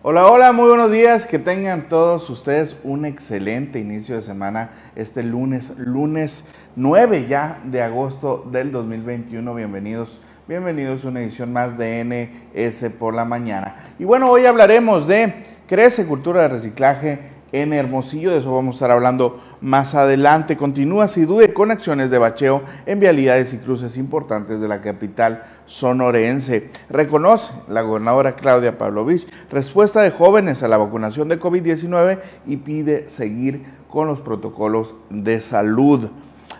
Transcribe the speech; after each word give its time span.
Hola, 0.00 0.28
hola, 0.28 0.52
muy 0.52 0.68
buenos 0.68 0.92
días. 0.92 1.26
Que 1.26 1.40
tengan 1.40 1.88
todos 1.88 2.30
ustedes 2.30 2.76
un 2.84 3.04
excelente 3.04 3.80
inicio 3.80 4.14
de 4.14 4.22
semana 4.22 4.70
este 4.94 5.24
lunes, 5.24 5.76
lunes 5.76 6.44
9 6.76 7.26
ya 7.28 7.60
de 7.64 7.82
agosto 7.82 8.46
del 8.48 8.70
2021. 8.70 9.52
Bienvenidos, 9.56 10.20
bienvenidos 10.46 11.04
a 11.04 11.08
una 11.08 11.20
edición 11.20 11.52
más 11.52 11.76
de 11.76 12.04
NS 12.04 12.90
por 12.96 13.12
la 13.12 13.24
mañana. 13.24 13.74
Y 13.98 14.04
bueno, 14.04 14.30
hoy 14.30 14.46
hablaremos 14.46 15.08
de 15.08 15.34
Crece 15.66 16.06
Cultura 16.06 16.42
de 16.42 16.48
Reciclaje 16.48 17.18
en 17.50 17.72
Hermosillo. 17.72 18.30
De 18.30 18.38
eso 18.38 18.54
vamos 18.54 18.76
a 18.76 18.76
estar 18.76 18.92
hablando 18.92 19.42
más 19.60 19.94
adelante. 19.94 20.56
Continúa 20.56 21.08
sin 21.08 21.26
duda 21.26 21.52
con 21.52 21.70
acciones 21.70 22.10
de 22.10 22.18
bacheo 22.18 22.62
en 22.86 23.00
vialidades 23.00 23.52
y 23.52 23.58
cruces 23.58 23.96
importantes 23.96 24.60
de 24.60 24.68
la 24.68 24.80
capital 24.80 25.44
sonorense. 25.66 26.70
Reconoce 26.88 27.52
la 27.68 27.82
gobernadora 27.82 28.36
Claudia 28.36 28.78
Pavlovich 28.78 29.26
respuesta 29.50 30.00
de 30.02 30.10
jóvenes 30.10 30.62
a 30.62 30.68
la 30.68 30.76
vacunación 30.76 31.28
de 31.28 31.40
COVID-19 31.40 32.20
y 32.46 32.56
pide 32.58 33.10
seguir 33.10 33.64
con 33.88 34.06
los 34.06 34.20
protocolos 34.20 34.94
de 35.10 35.40
salud. 35.40 36.10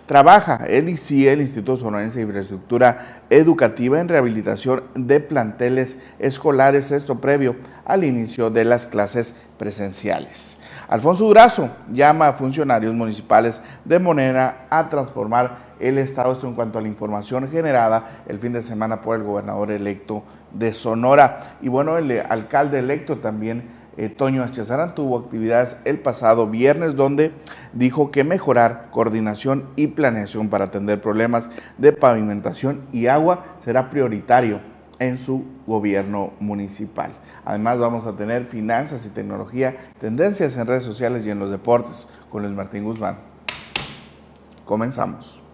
Trabaja 0.07 0.65
el 0.67 0.89
ICI, 0.89 1.29
el 1.29 1.43
Instituto 1.43 1.77
Sonorense 1.77 2.19
de 2.19 2.25
Infraestructura 2.25 3.21
Educativa, 3.29 4.01
en 4.01 4.09
rehabilitación 4.09 4.85
de 4.95 5.21
planteles 5.21 5.99
escolares, 6.19 6.93
esto 6.93 7.21
previo 7.21 7.57
al 7.85 8.05
inicio 8.05 8.49
de 8.49 8.65
las 8.65 8.87
clases 8.87 9.35
presenciales. 9.59 10.58
Alfonso 10.89 11.27
Durazo 11.27 11.69
llama 11.93 12.29
a 12.29 12.33
funcionarios 12.33 12.95
municipales 12.95 13.61
de 13.85 13.99
Monera 13.99 14.67
a 14.71 14.89
transformar 14.89 15.69
el 15.79 15.99
Estado, 15.99 16.33
esto 16.33 16.47
en 16.47 16.55
cuanto 16.55 16.79
a 16.79 16.83
la 16.83 16.89
información 16.89 17.47
generada 17.51 18.23
el 18.27 18.39
fin 18.39 18.55
de 18.55 18.63
semana 18.63 19.03
por 19.03 19.15
el 19.15 19.23
gobernador 19.23 19.71
electo 19.71 20.23
de 20.51 20.73
Sonora. 20.73 21.57
Y 21.61 21.69
bueno, 21.69 21.99
el 21.99 22.23
alcalde 22.31 22.79
electo 22.79 23.19
también, 23.19 23.65
eh, 23.99 24.09
Toño 24.09 24.43
Achezarán, 24.43 24.95
tuvo 24.95 25.19
actividades 25.19 25.77
el 25.85 25.99
pasado 25.99 26.47
viernes 26.47 26.97
donde 26.97 27.33
dijo 27.75 28.11
que 28.11 28.25
mejorar 28.25 28.89
coordinación 28.91 29.67
y 29.77 29.89
planeación 29.89 30.49
para 30.49 30.65
atender 30.65 31.03
problemas 31.03 31.51
de 31.77 31.93
pavimentación 31.93 32.81
y 32.93 33.09
agua 33.09 33.45
será 33.63 33.91
prioritario 33.91 34.61
en 34.99 35.19
su 35.19 35.45
gobierno 35.67 36.33
municipal. 36.41 37.13
Además 37.45 37.79
vamos 37.79 38.07
a 38.07 38.17
tener 38.17 38.47
finanzas 38.47 39.07
y 39.07 39.11
tecnología, 39.11 39.77
tendencias 40.01 40.57
en 40.57 40.67
redes 40.67 40.85
sociales 40.85 41.25
y 41.27 41.31
en 41.31 41.39
los 41.39 41.51
deportes 41.51 42.09
con 42.31 42.43
Luis 42.43 42.55
Martín 42.55 42.85
Guzmán. 42.85 43.19
Comenzamos. 44.65 45.48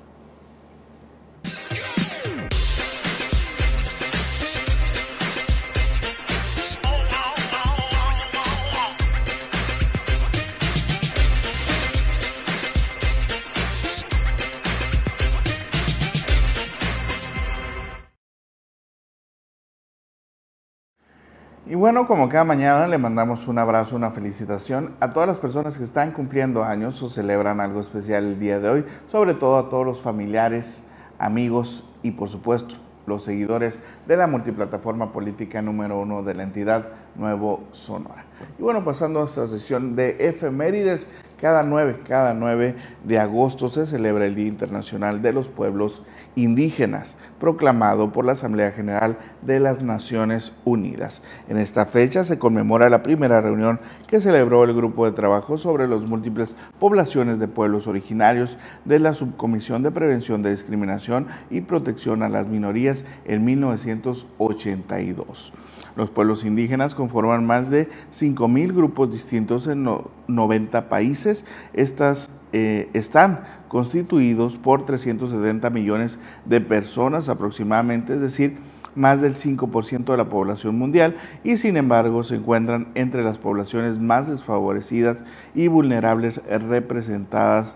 Y 21.74 21.76
bueno, 21.76 22.06
como 22.06 22.28
cada 22.28 22.44
mañana 22.44 22.86
le 22.86 22.98
mandamos 22.98 23.48
un 23.48 23.58
abrazo, 23.58 23.96
una 23.96 24.12
felicitación 24.12 24.92
a 25.00 25.12
todas 25.12 25.26
las 25.26 25.40
personas 25.40 25.76
que 25.76 25.82
están 25.82 26.12
cumpliendo 26.12 26.62
años 26.62 27.02
o 27.02 27.10
celebran 27.10 27.58
algo 27.58 27.80
especial 27.80 28.22
el 28.22 28.38
día 28.38 28.60
de 28.60 28.68
hoy, 28.68 28.84
sobre 29.10 29.34
todo 29.34 29.58
a 29.58 29.68
todos 29.68 29.84
los 29.84 30.00
familiares, 30.00 30.84
amigos 31.18 31.82
y 32.04 32.12
por 32.12 32.28
supuesto 32.28 32.76
los 33.06 33.24
seguidores 33.24 33.80
de 34.06 34.16
la 34.16 34.28
multiplataforma 34.28 35.10
política 35.10 35.62
número 35.62 35.98
uno 36.00 36.22
de 36.22 36.34
la 36.34 36.44
entidad 36.44 36.90
Nuevo 37.16 37.64
Sonora. 37.72 38.24
Y 38.56 38.62
bueno, 38.62 38.84
pasando 38.84 39.18
a 39.18 39.22
nuestra 39.22 39.48
sesión 39.48 39.96
de 39.96 40.16
efemérides, 40.20 41.08
cada 41.40 41.64
9, 41.64 42.02
cada 42.06 42.34
9 42.34 42.76
de 43.02 43.18
agosto 43.18 43.68
se 43.68 43.84
celebra 43.84 44.26
el 44.26 44.36
Día 44.36 44.46
Internacional 44.46 45.22
de 45.22 45.32
los 45.32 45.48
Pueblos 45.48 46.04
indígenas, 46.36 47.16
proclamado 47.38 48.12
por 48.12 48.24
la 48.24 48.32
Asamblea 48.32 48.72
General 48.72 49.18
de 49.42 49.60
las 49.60 49.82
Naciones 49.82 50.52
Unidas. 50.64 51.22
En 51.48 51.58
esta 51.58 51.86
fecha 51.86 52.24
se 52.24 52.38
conmemora 52.38 52.88
la 52.88 53.02
primera 53.02 53.40
reunión 53.40 53.80
que 54.06 54.20
celebró 54.20 54.62
el 54.64 54.74
Grupo 54.74 55.04
de 55.04 55.12
Trabajo 55.12 55.58
sobre 55.58 55.88
las 55.88 56.02
múltiples 56.02 56.56
poblaciones 56.78 57.38
de 57.38 57.48
pueblos 57.48 57.86
originarios 57.86 58.58
de 58.84 58.98
la 58.98 59.14
Subcomisión 59.14 59.82
de 59.82 59.90
Prevención 59.90 60.42
de 60.42 60.50
Discriminación 60.50 61.28
y 61.50 61.62
Protección 61.62 62.22
a 62.22 62.28
las 62.28 62.46
Minorías 62.46 63.06
en 63.24 63.44
1982. 63.44 65.52
Los 65.96 66.10
pueblos 66.10 66.44
indígenas 66.44 66.94
conforman 66.94 67.46
más 67.46 67.70
de 67.70 67.88
5.000 68.12 68.74
grupos 68.74 69.12
distintos 69.12 69.68
en 69.68 69.88
90 70.26 70.88
países. 70.88 71.44
Estas 71.72 72.30
eh, 72.56 72.88
están 72.92 73.40
constituidos 73.66 74.58
por 74.58 74.86
370 74.86 75.70
millones 75.70 76.20
de 76.44 76.60
personas 76.60 77.28
aproximadamente, 77.28 78.14
es 78.14 78.20
decir, 78.20 78.58
más 78.94 79.20
del 79.20 79.34
5% 79.34 80.04
de 80.04 80.16
la 80.16 80.28
población 80.28 80.78
mundial 80.78 81.16
y 81.42 81.56
sin 81.56 81.76
embargo 81.76 82.22
se 82.22 82.36
encuentran 82.36 82.86
entre 82.94 83.24
las 83.24 83.38
poblaciones 83.38 83.98
más 83.98 84.28
desfavorecidas 84.28 85.24
y 85.52 85.66
vulnerables 85.66 86.40
representadas, 86.46 87.74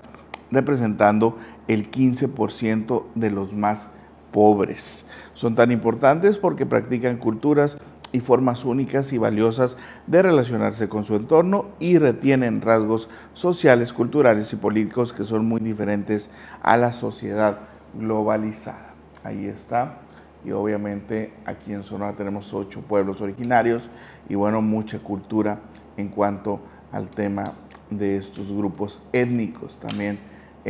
representando 0.52 1.36
el 1.66 1.90
15% 1.90 3.02
de 3.16 3.30
los 3.32 3.52
más 3.52 3.90
pobres. 4.30 5.08
Son 5.34 5.56
tan 5.56 5.72
importantes 5.72 6.38
porque 6.38 6.66
practican 6.66 7.16
culturas 7.16 7.78
y 8.12 8.20
formas 8.20 8.64
únicas 8.64 9.12
y 9.12 9.18
valiosas 9.18 9.76
de 10.06 10.22
relacionarse 10.22 10.88
con 10.88 11.04
su 11.04 11.14
entorno 11.14 11.66
y 11.78 11.98
retienen 11.98 12.60
rasgos 12.60 13.08
sociales, 13.34 13.92
culturales 13.92 14.52
y 14.52 14.56
políticos 14.56 15.12
que 15.12 15.24
son 15.24 15.46
muy 15.46 15.60
diferentes 15.60 16.30
a 16.62 16.76
la 16.76 16.92
sociedad 16.92 17.58
globalizada. 17.94 18.94
Ahí 19.24 19.46
está. 19.46 19.98
Y 20.44 20.52
obviamente 20.52 21.32
aquí 21.44 21.72
en 21.72 21.82
Sonora 21.82 22.12
tenemos 22.12 22.54
ocho 22.54 22.80
pueblos 22.82 23.20
originarios 23.20 23.90
y 24.28 24.36
bueno, 24.36 24.62
mucha 24.62 25.00
cultura 25.00 25.58
en 25.96 26.08
cuanto 26.08 26.60
al 26.92 27.08
tema 27.08 27.52
de 27.90 28.16
estos 28.16 28.52
grupos 28.52 29.00
étnicos 29.12 29.78
también 29.78 30.18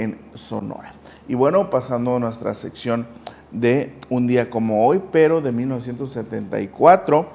en 0.02 0.18
Sonora. 0.34 0.92
Y 1.28 1.34
bueno, 1.34 1.70
pasando 1.70 2.16
a 2.16 2.18
nuestra 2.18 2.54
sección 2.54 3.06
de 3.50 3.94
un 4.08 4.26
día 4.26 4.50
como 4.50 4.86
hoy, 4.86 5.02
pero 5.10 5.40
de 5.40 5.52
1974. 5.52 7.28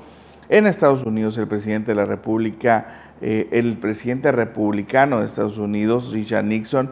En 0.50 0.68
Estados 0.68 1.04
Unidos, 1.04 1.38
el 1.38 1.48
presidente 1.48 1.92
de 1.92 1.96
la 1.96 2.06
República, 2.06 3.14
eh, 3.22 3.48
el 3.52 3.78
presidente 3.78 4.32
republicano 4.32 5.20
de 5.20 5.26
Estados 5.26 5.58
Unidos, 5.58 6.12
Richard 6.12 6.46
Nixon, 6.46 6.92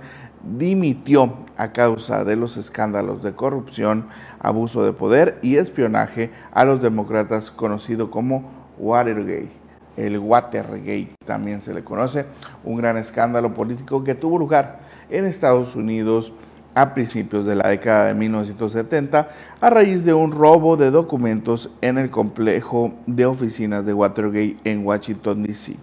dimitió 0.58 1.36
a 1.58 1.72
causa 1.72 2.24
de 2.24 2.36
los 2.36 2.58
escándalos 2.58 3.22
de 3.22 3.34
corrupción, 3.34 4.08
abuso 4.40 4.84
de 4.84 4.94
poder 4.94 5.38
y 5.42 5.58
espionaje 5.58 6.31
a 6.52 6.66
los 6.66 6.81
demócratas, 6.81 7.52
conocido 7.52 8.10
como 8.10 8.50
Watergate. 8.80 9.52
El 9.98 10.18
Watergate 10.18 11.14
también 11.26 11.62
se 11.62 11.74
le 11.74 11.84
conoce, 11.84 12.26
un 12.64 12.78
gran 12.78 12.98
escándalo 12.98 13.54
político 13.54 14.04
que 14.04 14.16
tuvo 14.16 14.40
lugar 14.40 14.80
en 15.12 15.26
Estados 15.26 15.76
Unidos 15.76 16.34
a 16.74 16.94
principios 16.94 17.46
de 17.46 17.56
la 17.56 17.70
década 17.70 18.08
de 18.08 18.14
1970 18.14 19.30
a 19.60 19.70
raíz 19.70 20.06
de 20.06 20.14
un 20.14 20.32
robo 20.32 20.78
de 20.78 20.90
documentos 20.90 21.70
en 21.82 21.98
el 21.98 22.10
complejo 22.10 22.94
de 23.08 23.26
oficinas 23.26 23.86
de 23.86 23.94
Watergate 23.94 24.58
en 24.64 24.86
Washington, 24.86 25.44
D.C., 25.44 25.76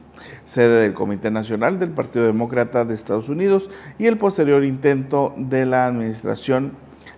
sede 0.45 0.83
del 0.83 0.95
Comité 0.95 1.31
Nacional 1.31 1.79
del 1.79 1.91
Partido 1.91 2.27
Demócrata 2.27 2.85
de 2.85 2.95
Estados 2.95 3.29
Unidos 3.29 3.71
y 3.99 4.07
el 4.07 4.17
posterior 4.17 4.65
intento 4.65 5.35
de 5.37 5.67
la 5.67 5.87
administración 5.87 6.73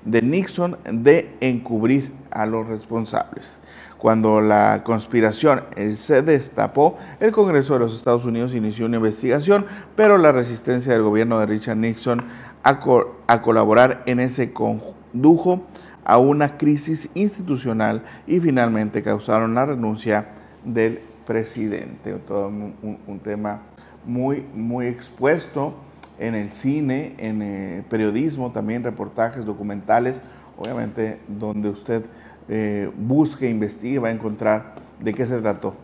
de 0.04 0.22
Nixon 0.22 0.76
de 0.90 1.34
encubrir 1.40 2.12
a 2.30 2.46
los 2.46 2.66
responsables. 2.66 3.60
Cuando 4.00 4.40
la 4.40 4.82
conspiración 4.82 5.64
se 5.96 6.22
destapó, 6.22 6.96
el 7.20 7.32
Congreso 7.32 7.74
de 7.74 7.80
los 7.80 7.94
Estados 7.94 8.24
Unidos 8.24 8.54
inició 8.54 8.86
una 8.86 8.96
investigación, 8.96 9.66
pero 9.94 10.16
la 10.16 10.32
resistencia 10.32 10.94
del 10.94 11.02
gobierno 11.02 11.38
de 11.38 11.44
Richard 11.44 11.76
Nixon 11.76 12.24
a, 12.62 13.42
colaborar 13.42 14.02
en 14.06 14.20
ese 14.20 14.54
condujo 14.54 15.66
a 16.02 16.16
una 16.16 16.56
crisis 16.56 17.10
institucional 17.12 18.02
y 18.26 18.40
finalmente 18.40 19.02
causaron 19.02 19.54
la 19.54 19.66
renuncia 19.66 20.28
del 20.64 21.00
presidente. 21.26 22.14
Todo 22.26 22.48
un, 22.48 23.20
tema 23.22 23.60
muy, 24.06 24.46
muy 24.54 24.86
expuesto 24.86 25.74
en 26.18 26.34
el 26.34 26.52
cine, 26.52 27.16
en 27.18 27.42
el 27.42 27.82
periodismo, 27.82 28.50
también 28.50 28.82
reportajes, 28.82 29.44
documentales, 29.44 30.22
obviamente 30.56 31.18
donde 31.28 31.68
usted 31.68 32.06
eh, 32.52 32.90
busque, 32.96 33.48
investigue, 33.48 34.00
va 34.00 34.08
a 34.08 34.10
encontrar 34.10 34.74
de 34.98 35.14
qué 35.14 35.24
se 35.24 35.38
trató 35.40 35.74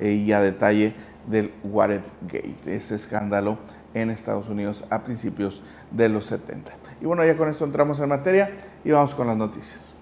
eh, 0.00 0.12
y 0.12 0.32
a 0.32 0.40
detalle 0.40 0.94
del 1.28 1.52
Watergate, 1.62 2.74
ese 2.74 2.96
escándalo 2.96 3.58
en 3.94 4.10
Estados 4.10 4.48
Unidos 4.48 4.84
a 4.90 5.04
principios 5.04 5.62
de 5.92 6.08
los 6.08 6.26
70. 6.26 6.72
Y 7.00 7.04
bueno, 7.06 7.24
ya 7.24 7.36
con 7.36 7.48
esto 7.48 7.64
entramos 7.64 8.00
en 8.00 8.08
materia 8.08 8.50
y 8.84 8.90
vamos 8.90 9.14
con 9.14 9.28
las 9.28 9.36
noticias. 9.36 9.94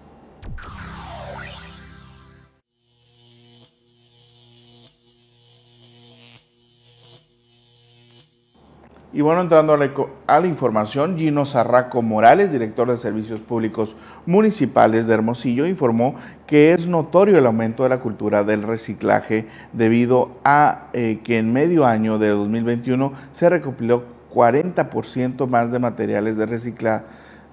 Y 9.14 9.20
bueno, 9.20 9.42
entrando 9.42 9.74
a 10.26 10.40
la, 10.40 10.46
información, 10.48 11.16
Gino 11.16 11.46
Zarraco 11.46 12.02
Morales, 12.02 12.50
director 12.50 12.90
de 12.90 12.96
Servicios 12.96 13.38
Públicos 13.38 13.94
Municipales 14.26 15.06
de 15.06 15.14
Hermosillo, 15.14 15.68
informó 15.68 16.16
que 16.48 16.72
es 16.72 16.88
notorio 16.88 17.38
el 17.38 17.46
aumento 17.46 17.84
de 17.84 17.90
la 17.90 18.00
cultura 18.00 18.42
del 18.42 18.64
reciclaje 18.64 19.46
debido 19.72 20.32
a 20.42 20.88
eh, 20.94 21.20
que 21.22 21.38
en 21.38 21.52
medio 21.52 21.86
año 21.86 22.18
de 22.18 22.30
2021 22.30 23.12
se 23.32 23.48
recopiló 23.48 24.02
40% 24.34 25.46
más 25.46 25.70
de 25.70 25.78
materiales 25.78 26.36
de 26.36 26.46
recicla 26.46 27.04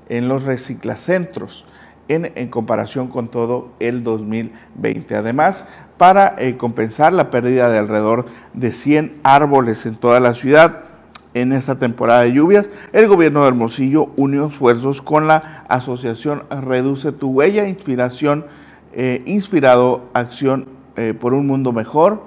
en 0.09 0.27
los 0.27 0.41
reciclacentros 0.41 1.67
en, 2.07 2.31
en, 2.33 2.47
comparación 2.49 3.07
con 3.07 3.27
todo 3.27 3.69
el 3.79 4.03
2020. 4.03 5.15
Además, 5.15 5.67
para 5.99 6.33
eh, 6.39 6.57
compensar 6.57 7.13
la 7.13 7.29
pérdida 7.29 7.69
de 7.69 7.77
alrededor 7.77 8.25
de 8.55 8.71
100 8.71 9.19
árboles 9.21 9.85
en 9.85 9.95
toda 9.95 10.19
la 10.19 10.33
ciudad, 10.33 10.85
en 11.33 11.53
esta 11.53 11.79
temporada 11.79 12.23
de 12.23 12.33
lluvias, 12.33 12.69
el 12.93 13.07
gobierno 13.07 13.41
de 13.41 13.49
Hermosillo 13.49 14.09
unió 14.17 14.47
esfuerzos 14.47 15.01
con 15.01 15.27
la 15.27 15.63
asociación 15.69 16.43
Reduce 16.49 17.11
tu 17.11 17.29
huella, 17.29 17.67
inspiración, 17.67 18.45
eh, 18.93 19.21
inspirado 19.25 20.09
acción 20.13 20.67
eh, 20.97 21.13
por 21.13 21.33
un 21.33 21.47
mundo 21.47 21.71
mejor, 21.71 22.23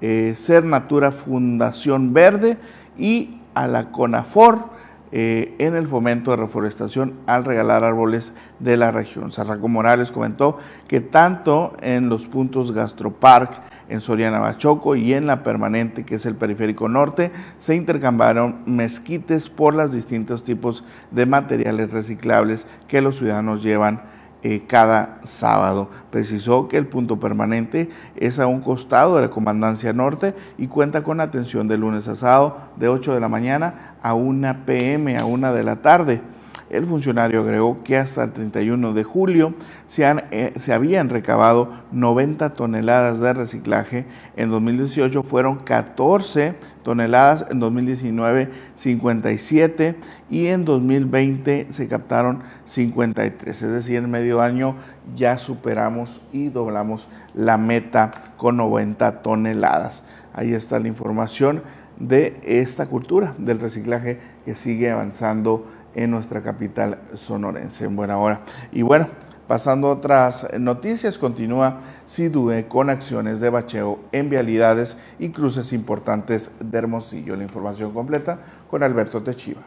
eh, 0.00 0.34
Ser 0.36 0.64
Natura 0.64 1.12
Fundación 1.12 2.12
Verde 2.12 2.58
y 2.98 3.38
a 3.54 3.68
la 3.68 3.90
CONAFOR 3.92 4.80
en 5.12 5.74
el 5.74 5.88
fomento 5.88 6.30
de 6.30 6.36
reforestación 6.36 7.14
al 7.26 7.44
regalar 7.44 7.82
árboles 7.82 8.32
de 8.60 8.76
la 8.76 8.92
región. 8.92 9.32
Sarraco 9.32 9.66
Morales 9.66 10.12
comentó 10.12 10.58
que 10.86 11.00
tanto 11.00 11.72
en 11.80 12.08
los 12.08 12.28
puntos 12.28 12.70
Gastropark, 12.70 13.60
en 13.90 14.00
Soriana 14.00 14.38
Bachoco 14.38 14.94
y 14.96 15.12
en 15.12 15.26
la 15.26 15.42
permanente, 15.42 16.04
que 16.04 16.14
es 16.14 16.24
el 16.24 16.36
periférico 16.36 16.88
norte, 16.88 17.32
se 17.58 17.74
intercambiaron 17.74 18.60
mezquites 18.64 19.48
por 19.48 19.74
los 19.74 19.92
distintos 19.92 20.44
tipos 20.44 20.84
de 21.10 21.26
materiales 21.26 21.90
reciclables 21.90 22.66
que 22.88 23.02
los 23.02 23.18
ciudadanos 23.18 23.62
llevan 23.62 24.02
eh, 24.42 24.62
cada 24.66 25.18
sábado. 25.24 25.90
Precisó 26.10 26.66
que 26.68 26.78
el 26.78 26.86
punto 26.86 27.20
permanente 27.20 27.90
es 28.16 28.38
a 28.38 28.46
un 28.46 28.62
costado 28.62 29.16
de 29.16 29.22
la 29.22 29.30
Comandancia 29.30 29.92
Norte 29.92 30.34
y 30.56 30.68
cuenta 30.68 31.02
con 31.02 31.20
atención 31.20 31.68
de 31.68 31.76
lunes 31.76 32.08
a 32.08 32.16
sábado 32.16 32.56
de 32.76 32.88
8 32.88 33.12
de 33.12 33.20
la 33.20 33.28
mañana 33.28 33.96
a 34.02 34.14
1 34.14 34.64
pm, 34.64 35.18
a 35.18 35.26
1 35.26 35.52
de 35.52 35.62
la 35.62 35.76
tarde. 35.82 36.22
El 36.70 36.86
funcionario 36.86 37.40
agregó 37.40 37.82
que 37.82 37.96
hasta 37.96 38.22
el 38.22 38.32
31 38.32 38.92
de 38.92 39.02
julio 39.02 39.54
se, 39.88 40.06
han, 40.06 40.22
eh, 40.30 40.52
se, 40.60 40.72
habían 40.72 41.08
recabado 41.08 41.72
90 41.90 42.50
toneladas 42.50 43.18
de 43.18 43.32
reciclaje, 43.32 44.04
en 44.36 44.50
2018 44.50 45.24
fueron 45.24 45.56
14 45.56 46.54
toneladas, 46.84 47.44
en 47.50 47.58
2019 47.58 48.50
57 48.76 49.96
y 50.30 50.46
en 50.46 50.64
2020 50.64 51.66
se 51.72 51.88
captaron 51.88 52.44
53, 52.66 53.62
es 53.62 53.72
decir, 53.72 53.96
en 53.96 54.08
medio 54.08 54.40
año 54.40 54.76
ya 55.16 55.38
superamos 55.38 56.22
y 56.32 56.50
doblamos 56.50 57.08
la 57.34 57.58
meta 57.58 58.12
con 58.36 58.56
90 58.56 59.22
toneladas. 59.22 60.04
Ahí 60.32 60.54
está 60.54 60.78
la 60.78 60.86
información 60.86 61.62
de 61.98 62.40
esta 62.44 62.86
cultura 62.86 63.34
del 63.38 63.58
reciclaje 63.58 64.18
que 64.44 64.54
sigue 64.54 64.90
avanzando 64.90 65.66
en 65.94 66.10
nuestra 66.10 66.42
capital 66.42 66.98
sonorense 67.14 67.84
en 67.84 67.96
buena 67.96 68.18
hora. 68.18 68.42
Y 68.72 68.82
bueno, 68.82 69.08
pasando 69.48 69.88
a 69.88 69.92
otras 69.92 70.46
noticias, 70.58 71.18
continúa 71.18 71.80
SIDUE 72.06 72.68
con 72.68 72.90
acciones 72.90 73.40
de 73.40 73.50
bacheo 73.50 73.98
en 74.12 74.30
vialidades 74.30 74.96
y 75.18 75.30
cruces 75.30 75.72
importantes 75.72 76.50
de 76.60 76.78
Hermosillo. 76.78 77.36
La 77.36 77.42
información 77.42 77.92
completa 77.92 78.38
con 78.70 78.82
Alberto 78.82 79.22
Techiva. 79.22 79.62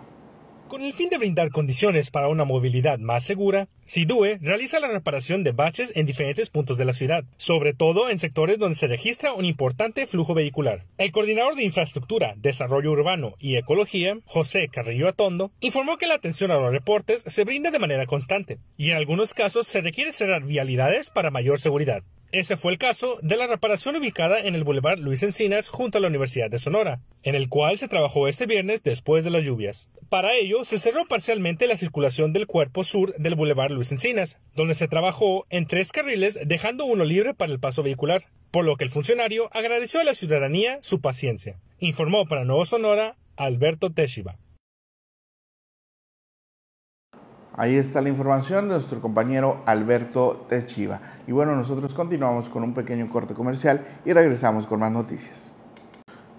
Con 0.67 0.81
el 0.81 0.93
fin 0.93 1.09
de 1.09 1.17
brindar 1.17 1.51
condiciones 1.51 2.09
para 2.09 2.29
una 2.29 2.45
movilidad 2.45 2.97
más 2.97 3.23
segura, 3.23 3.67
SIDUE 3.85 4.39
realiza 4.41 4.79
la 4.79 4.87
reparación 4.87 5.43
de 5.43 5.51
baches 5.51 5.91
en 5.95 6.05
diferentes 6.05 6.49
puntos 6.49 6.77
de 6.77 6.85
la 6.85 6.93
ciudad, 6.93 7.25
sobre 7.37 7.73
todo 7.73 8.09
en 8.09 8.17
sectores 8.17 8.57
donde 8.57 8.77
se 8.77 8.87
registra 8.87 9.33
un 9.33 9.45
importante 9.45 10.07
flujo 10.07 10.33
vehicular. 10.33 10.85
El 10.97 11.11
coordinador 11.11 11.55
de 11.55 11.63
Infraestructura, 11.63 12.33
Desarrollo 12.37 12.91
Urbano 12.91 13.35
y 13.39 13.57
Ecología, 13.57 14.17
José 14.25 14.69
Carrillo 14.69 15.09
Atondo, 15.09 15.51
informó 15.59 15.97
que 15.97 16.07
la 16.07 16.15
atención 16.15 16.49
a 16.49 16.55
los 16.55 16.71
reportes 16.71 17.23
se 17.27 17.43
brinda 17.43 17.69
de 17.69 17.79
manera 17.79 18.05
constante 18.05 18.57
y 18.77 18.89
en 18.89 18.97
algunos 18.97 19.33
casos 19.33 19.67
se 19.67 19.81
requiere 19.81 20.11
cerrar 20.11 20.43
vialidades 20.43 21.09
para 21.09 21.29
mayor 21.29 21.59
seguridad. 21.59 22.03
Ese 22.33 22.57
fue 22.57 22.71
el 22.71 22.79
caso 22.79 23.19
de 23.21 23.37
la 23.37 23.45
reparación 23.45 23.95
ubicada 23.95 24.39
en 24.39 24.55
el 24.55 24.63
Boulevard 24.63 24.97
Luis 24.97 25.21
Encinas 25.21 25.69
junto 25.69 25.99
a 25.99 26.01
la 26.01 26.07
Universidad 26.07 26.49
de 26.49 26.57
Sonora, 26.57 26.99
en 27.21 27.35
el 27.35 27.47
cual 27.47 27.77
se 27.77 27.87
trabajó 27.87 28.27
este 28.27 28.47
viernes 28.47 28.81
después 28.81 29.23
de 29.23 29.29
las 29.29 29.43
lluvias. 29.43 29.87
Para 30.09 30.33
ello, 30.33 30.65
se 30.65 30.79
cerró 30.79 31.05
parcialmente 31.07 31.67
la 31.67 31.77
circulación 31.77 32.33
del 32.33 32.47
cuerpo 32.47 32.83
sur 32.83 33.13
del 33.17 33.35
Boulevard 33.35 33.69
Luis 33.69 33.91
Encinas, 33.91 34.39
donde 34.55 34.73
se 34.73 34.87
trabajó 34.87 35.45
en 35.51 35.67
tres 35.67 35.91
carriles 35.91 36.39
dejando 36.47 36.85
uno 36.85 37.05
libre 37.05 37.35
para 37.35 37.51
el 37.51 37.59
paso 37.59 37.83
vehicular, 37.83 38.23
por 38.49 38.65
lo 38.65 38.77
que 38.77 38.85
el 38.85 38.89
funcionario 38.89 39.55
agradeció 39.55 39.99
a 39.99 40.03
la 40.03 40.15
ciudadanía 40.15 40.79
su 40.81 41.01
paciencia. 41.01 41.59
Informó 41.77 42.25
para 42.25 42.45
Nuevo 42.45 42.65
Sonora 42.65 43.15
Alberto 43.35 43.91
Teshiba. 43.91 44.39
Ahí 47.55 47.75
está 47.75 48.01
la 48.01 48.09
información 48.09 48.67
de 48.67 48.75
nuestro 48.75 48.99
compañero 48.99 49.61
Alberto 49.67 50.45
Techiva. 50.49 50.99
Y 51.27 51.31
bueno, 51.31 51.55
nosotros 51.55 51.93
continuamos 51.93 52.49
con 52.49 52.63
un 52.63 52.73
pequeño 52.73 53.07
corte 53.09 53.35
comercial 53.35 53.85
y 54.05 54.11
regresamos 54.11 54.65
con 54.65 54.79
más 54.79 54.91
noticias. 54.91 55.51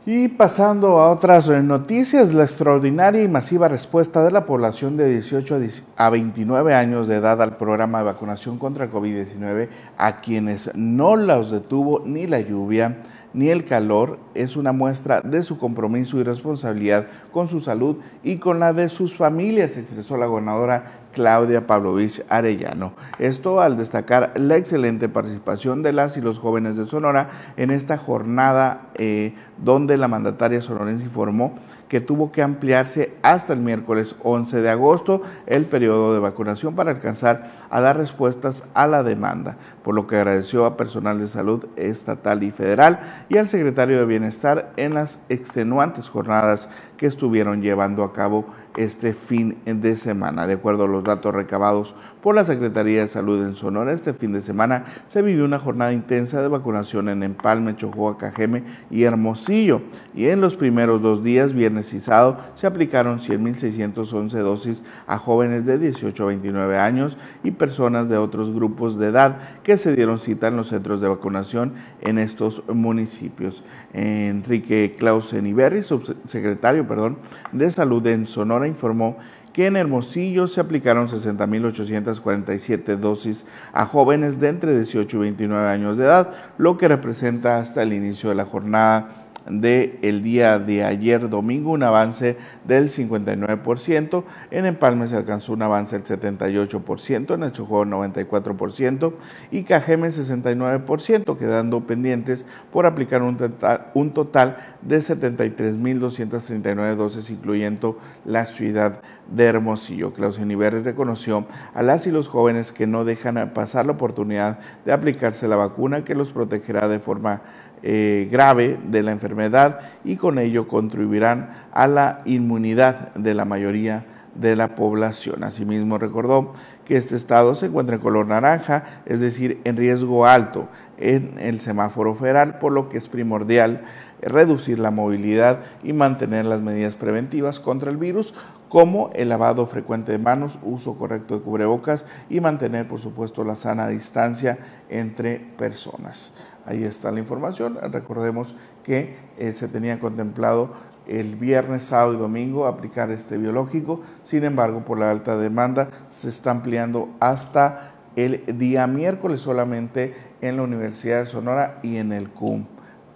Y 0.06 0.28
pasando 0.28 1.00
a 1.00 1.10
otras 1.10 1.48
noticias, 1.48 2.34
la 2.34 2.42
extraordinaria 2.42 3.22
y 3.22 3.28
masiva 3.28 3.68
respuesta 3.68 4.22
de 4.22 4.32
la 4.32 4.44
población 4.44 4.98
de 4.98 5.08
18 5.08 5.60
a 5.96 6.10
29 6.10 6.74
años 6.74 7.08
de 7.08 7.16
edad 7.16 7.40
al 7.40 7.56
programa 7.56 7.98
de 7.98 8.04
vacunación 8.04 8.58
contra 8.58 8.84
el 8.84 8.90
COVID-19, 8.90 9.68
a 9.96 10.20
quienes 10.20 10.72
no 10.74 11.16
los 11.16 11.50
detuvo 11.50 12.02
ni 12.04 12.26
la 12.26 12.40
lluvia, 12.40 12.98
ni 13.34 13.50
el 13.50 13.64
calor 13.64 14.18
es 14.34 14.56
una 14.56 14.72
muestra 14.72 15.20
de 15.20 15.42
su 15.42 15.58
compromiso 15.58 16.18
y 16.18 16.22
responsabilidad 16.22 17.08
con 17.32 17.48
su 17.48 17.60
salud 17.60 17.96
y 18.22 18.36
con 18.36 18.60
la 18.60 18.72
de 18.72 18.88
sus 18.88 19.16
familias, 19.16 19.76
expresó 19.76 20.16
la 20.16 20.26
gobernadora 20.26 21.00
Claudia 21.12 21.66
Pavlovich 21.66 22.22
Arellano. 22.28 22.92
Esto 23.18 23.60
al 23.60 23.76
destacar 23.76 24.32
la 24.36 24.56
excelente 24.56 25.08
participación 25.08 25.82
de 25.82 25.92
las 25.92 26.16
y 26.16 26.20
los 26.20 26.38
jóvenes 26.38 26.76
de 26.76 26.86
Sonora 26.86 27.30
en 27.56 27.70
esta 27.70 27.96
jornada 27.96 28.88
eh, 28.94 29.34
donde 29.62 29.96
la 29.96 30.08
mandataria 30.08 30.62
sonorense 30.62 31.04
informó 31.04 31.58
que 31.94 32.00
tuvo 32.00 32.32
que 32.32 32.42
ampliarse 32.42 33.14
hasta 33.22 33.52
el 33.52 33.60
miércoles 33.60 34.16
11 34.24 34.62
de 34.62 34.68
agosto 34.68 35.22
el 35.46 35.66
periodo 35.66 36.12
de 36.12 36.18
vacunación 36.18 36.74
para 36.74 36.90
alcanzar 36.90 37.52
a 37.70 37.80
dar 37.80 37.96
respuestas 37.96 38.64
a 38.74 38.88
la 38.88 39.04
demanda, 39.04 39.58
por 39.84 39.94
lo 39.94 40.08
que 40.08 40.16
agradeció 40.16 40.66
a 40.66 40.76
personal 40.76 41.20
de 41.20 41.28
salud 41.28 41.66
estatal 41.76 42.42
y 42.42 42.50
federal 42.50 43.24
y 43.28 43.38
al 43.38 43.48
secretario 43.48 43.96
de 43.96 44.06
Bienestar 44.06 44.72
en 44.76 44.94
las 44.94 45.20
extenuantes 45.28 46.10
jornadas 46.10 46.68
que 46.96 47.06
estuvieron 47.06 47.62
llevando 47.62 48.02
a 48.02 48.12
cabo 48.12 48.46
este 48.76 49.14
fin 49.14 49.58
de 49.64 49.94
semana. 49.94 50.48
De 50.48 50.54
acuerdo 50.54 50.86
a 50.86 50.88
los 50.88 51.04
datos 51.04 51.32
recabados 51.32 51.94
por 52.24 52.34
la 52.34 52.44
Secretaría 52.44 53.02
de 53.02 53.08
Salud 53.08 53.44
en 53.44 53.54
Sonora, 53.54 53.92
este 53.92 54.14
fin 54.14 54.32
de 54.32 54.40
semana 54.40 54.86
se 55.08 55.20
vivió 55.20 55.44
una 55.44 55.58
jornada 55.58 55.92
intensa 55.92 56.40
de 56.40 56.48
vacunación 56.48 57.10
en 57.10 57.22
Empalme, 57.22 57.76
Chojoa, 57.76 58.16
Cajeme 58.16 58.64
y 58.90 59.02
Hermosillo. 59.02 59.82
Y 60.14 60.28
en 60.28 60.40
los 60.40 60.56
primeros 60.56 61.02
dos 61.02 61.22
días, 61.22 61.52
viernes 61.52 61.92
y 61.92 62.00
sábado, 62.00 62.38
se 62.54 62.66
aplicaron 62.66 63.18
100.611 63.18 64.38
dosis 64.38 64.84
a 65.06 65.18
jóvenes 65.18 65.66
de 65.66 65.78
18 65.78 66.22
a 66.22 66.26
29 66.28 66.78
años 66.78 67.18
y 67.42 67.50
personas 67.50 68.08
de 68.08 68.16
otros 68.16 68.54
grupos 68.54 68.98
de 68.98 69.08
edad 69.08 69.36
que 69.62 69.76
se 69.76 69.94
dieron 69.94 70.18
cita 70.18 70.48
en 70.48 70.56
los 70.56 70.68
centros 70.68 71.02
de 71.02 71.08
vacunación 71.08 71.74
en 72.00 72.16
estos 72.16 72.62
municipios. 72.72 73.64
Enrique 73.92 74.96
Clausen 74.98 75.46
Iberri, 75.46 75.82
subsecretario 75.82 76.88
perdón, 76.88 77.18
de 77.52 77.70
Salud 77.70 78.06
en 78.06 78.26
Sonora, 78.26 78.66
informó 78.66 79.18
que 79.54 79.66
en 79.66 79.76
Hermosillo 79.76 80.48
se 80.48 80.60
aplicaron 80.60 81.08
60.847 81.08 82.96
dosis 82.96 83.46
a 83.72 83.86
jóvenes 83.86 84.40
de 84.40 84.48
entre 84.48 84.74
18 84.74 85.16
y 85.16 85.20
29 85.20 85.68
años 85.68 85.96
de 85.96 86.04
edad, 86.04 86.32
lo 86.58 86.76
que 86.76 86.88
representa 86.88 87.58
hasta 87.58 87.82
el 87.82 87.92
inicio 87.92 88.28
de 88.28 88.34
la 88.34 88.44
jornada 88.44 89.23
del 89.46 89.98
el 90.02 90.22
día 90.22 90.58
de 90.58 90.84
ayer 90.84 91.28
domingo, 91.28 91.70
un 91.72 91.82
avance 91.82 92.36
del 92.64 92.90
59%, 92.90 94.24
en 94.50 94.66
Empalme 94.66 95.08
se 95.08 95.16
alcanzó 95.16 95.52
un 95.52 95.62
avance 95.62 95.98
del 95.98 96.04
78%, 96.04 97.34
en 97.34 97.42
el 97.42 97.52
Chocó 97.52 97.84
94% 97.84 99.12
y 99.50 99.64
Cajeme 99.64 100.08
69%, 100.08 101.36
quedando 101.36 101.80
pendientes 101.86 102.44
por 102.72 102.86
aplicar 102.86 103.22
un 103.22 103.36
total, 103.36 103.90
un 103.94 104.12
total 104.12 104.56
de 104.82 104.98
73.239 104.98 106.94
dosis, 106.94 107.30
incluyendo 107.30 107.98
la 108.24 108.46
ciudad 108.46 109.00
de 109.30 109.44
Hermosillo. 109.44 110.12
Clausen 110.12 110.50
Iberri 110.50 110.82
reconoció 110.82 111.46
a 111.74 111.82
las 111.82 112.06
y 112.06 112.10
los 112.10 112.28
jóvenes 112.28 112.72
que 112.72 112.86
no 112.86 113.04
dejan 113.04 113.50
pasar 113.54 113.86
la 113.86 113.92
oportunidad 113.92 114.58
de 114.84 114.92
aplicarse 114.92 115.48
la 115.48 115.56
vacuna 115.56 116.04
que 116.04 116.14
los 116.14 116.32
protegerá 116.32 116.88
de 116.88 116.98
forma 116.98 117.42
eh, 117.82 118.28
grave 118.30 118.78
de 118.88 119.02
la 119.02 119.12
enfermedad 119.12 119.80
y 120.04 120.16
con 120.16 120.38
ello 120.38 120.68
contribuirán 120.68 121.64
a 121.72 121.86
la 121.86 122.22
inmunidad 122.24 123.14
de 123.14 123.34
la 123.34 123.44
mayoría 123.44 124.06
de 124.34 124.56
la 124.56 124.74
población. 124.74 125.44
Asimismo, 125.44 125.98
recordó 125.98 126.54
que 126.84 126.96
este 126.96 127.16
estado 127.16 127.54
se 127.54 127.66
encuentra 127.66 127.96
en 127.96 128.02
color 128.02 128.26
naranja, 128.26 129.02
es 129.06 129.20
decir, 129.20 129.60
en 129.64 129.76
riesgo 129.76 130.26
alto 130.26 130.68
en 130.98 131.38
el 131.38 131.60
semáforo 131.60 132.14
federal, 132.14 132.58
por 132.58 132.72
lo 132.72 132.88
que 132.88 132.98
es 132.98 133.08
primordial 133.08 133.82
reducir 134.22 134.78
la 134.78 134.90
movilidad 134.90 135.60
y 135.82 135.92
mantener 135.92 136.46
las 136.46 136.60
medidas 136.60 136.96
preventivas 136.96 137.60
contra 137.60 137.90
el 137.90 137.96
virus, 137.96 138.34
como 138.68 139.10
el 139.14 139.28
lavado 139.28 139.66
frecuente 139.66 140.12
de 140.12 140.18
manos, 140.18 140.58
uso 140.62 140.96
correcto 140.96 141.38
de 141.38 141.44
cubrebocas 141.44 142.06
y 142.28 142.40
mantener, 142.40 142.88
por 142.88 143.00
supuesto, 143.00 143.44
la 143.44 143.56
sana 143.56 143.88
distancia 143.88 144.58
entre 144.88 145.38
personas. 145.38 146.32
Ahí 146.66 146.84
está 146.84 147.10
la 147.10 147.20
información. 147.20 147.78
Recordemos 147.92 148.56
que 148.82 149.16
eh, 149.38 149.52
se 149.52 149.68
tenía 149.68 150.00
contemplado 150.00 150.70
el 151.06 151.36
viernes, 151.36 151.84
sábado 151.84 152.14
y 152.14 152.16
domingo 152.16 152.66
aplicar 152.66 153.10
este 153.10 153.36
biológico. 153.36 154.00
Sin 154.22 154.44
embargo, 154.44 154.84
por 154.84 154.98
la 154.98 155.10
alta 155.10 155.36
demanda 155.36 155.90
se 156.08 156.28
está 156.28 156.50
ampliando 156.50 157.10
hasta 157.20 157.92
el 158.16 158.58
día 158.58 158.86
miércoles 158.86 159.40
solamente 159.40 160.14
en 160.40 160.56
la 160.56 160.62
Universidad 160.62 161.20
de 161.20 161.26
Sonora 161.26 161.80
y 161.82 161.96
en 161.96 162.12
el 162.12 162.30
CUM. 162.30 162.66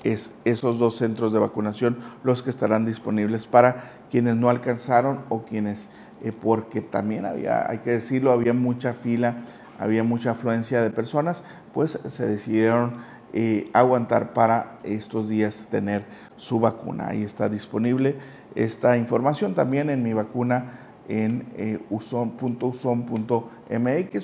Es 0.05 0.35
esos 0.45 0.79
dos 0.79 0.97
centros 0.97 1.33
de 1.33 1.39
vacunación 1.39 1.99
los 2.23 2.43
que 2.43 2.51
estarán 2.51 2.85
disponibles 2.85 3.47
para 3.47 3.93
quienes 4.11 4.37
no 4.37 4.49
alcanzaron 4.49 5.21
o 5.29 5.43
quienes, 5.43 5.89
eh, 6.23 6.33
porque 6.33 6.81
también 6.81 7.27
había, 7.27 7.69
hay 7.69 7.79
que 7.79 7.91
decirlo, 7.91 8.33
había 8.33 8.53
mucha 8.53 8.95
fila, 8.95 9.37
había 9.79 10.05
mucha 10.05 10.33
afluencia 10.33 10.83
de 10.83 10.91
personas, 10.91 11.43
pues 11.75 11.99
se 12.09 12.27
decidieron 12.27 12.93
aguantar 13.73 14.33
para 14.33 14.79
estos 14.83 15.29
días 15.29 15.67
tener 15.71 16.05
su 16.37 16.61
vacuna. 16.61 17.09
Ahí 17.09 17.23
está 17.23 17.49
disponible 17.49 18.17
esta 18.55 18.97
información 18.97 19.55
también 19.55 19.91
en 19.91 20.03
mi 20.03 20.13
vacuna 20.13 20.79
en 21.09 21.47
eh, 21.57 21.79
uson.uson.mx 21.89 22.89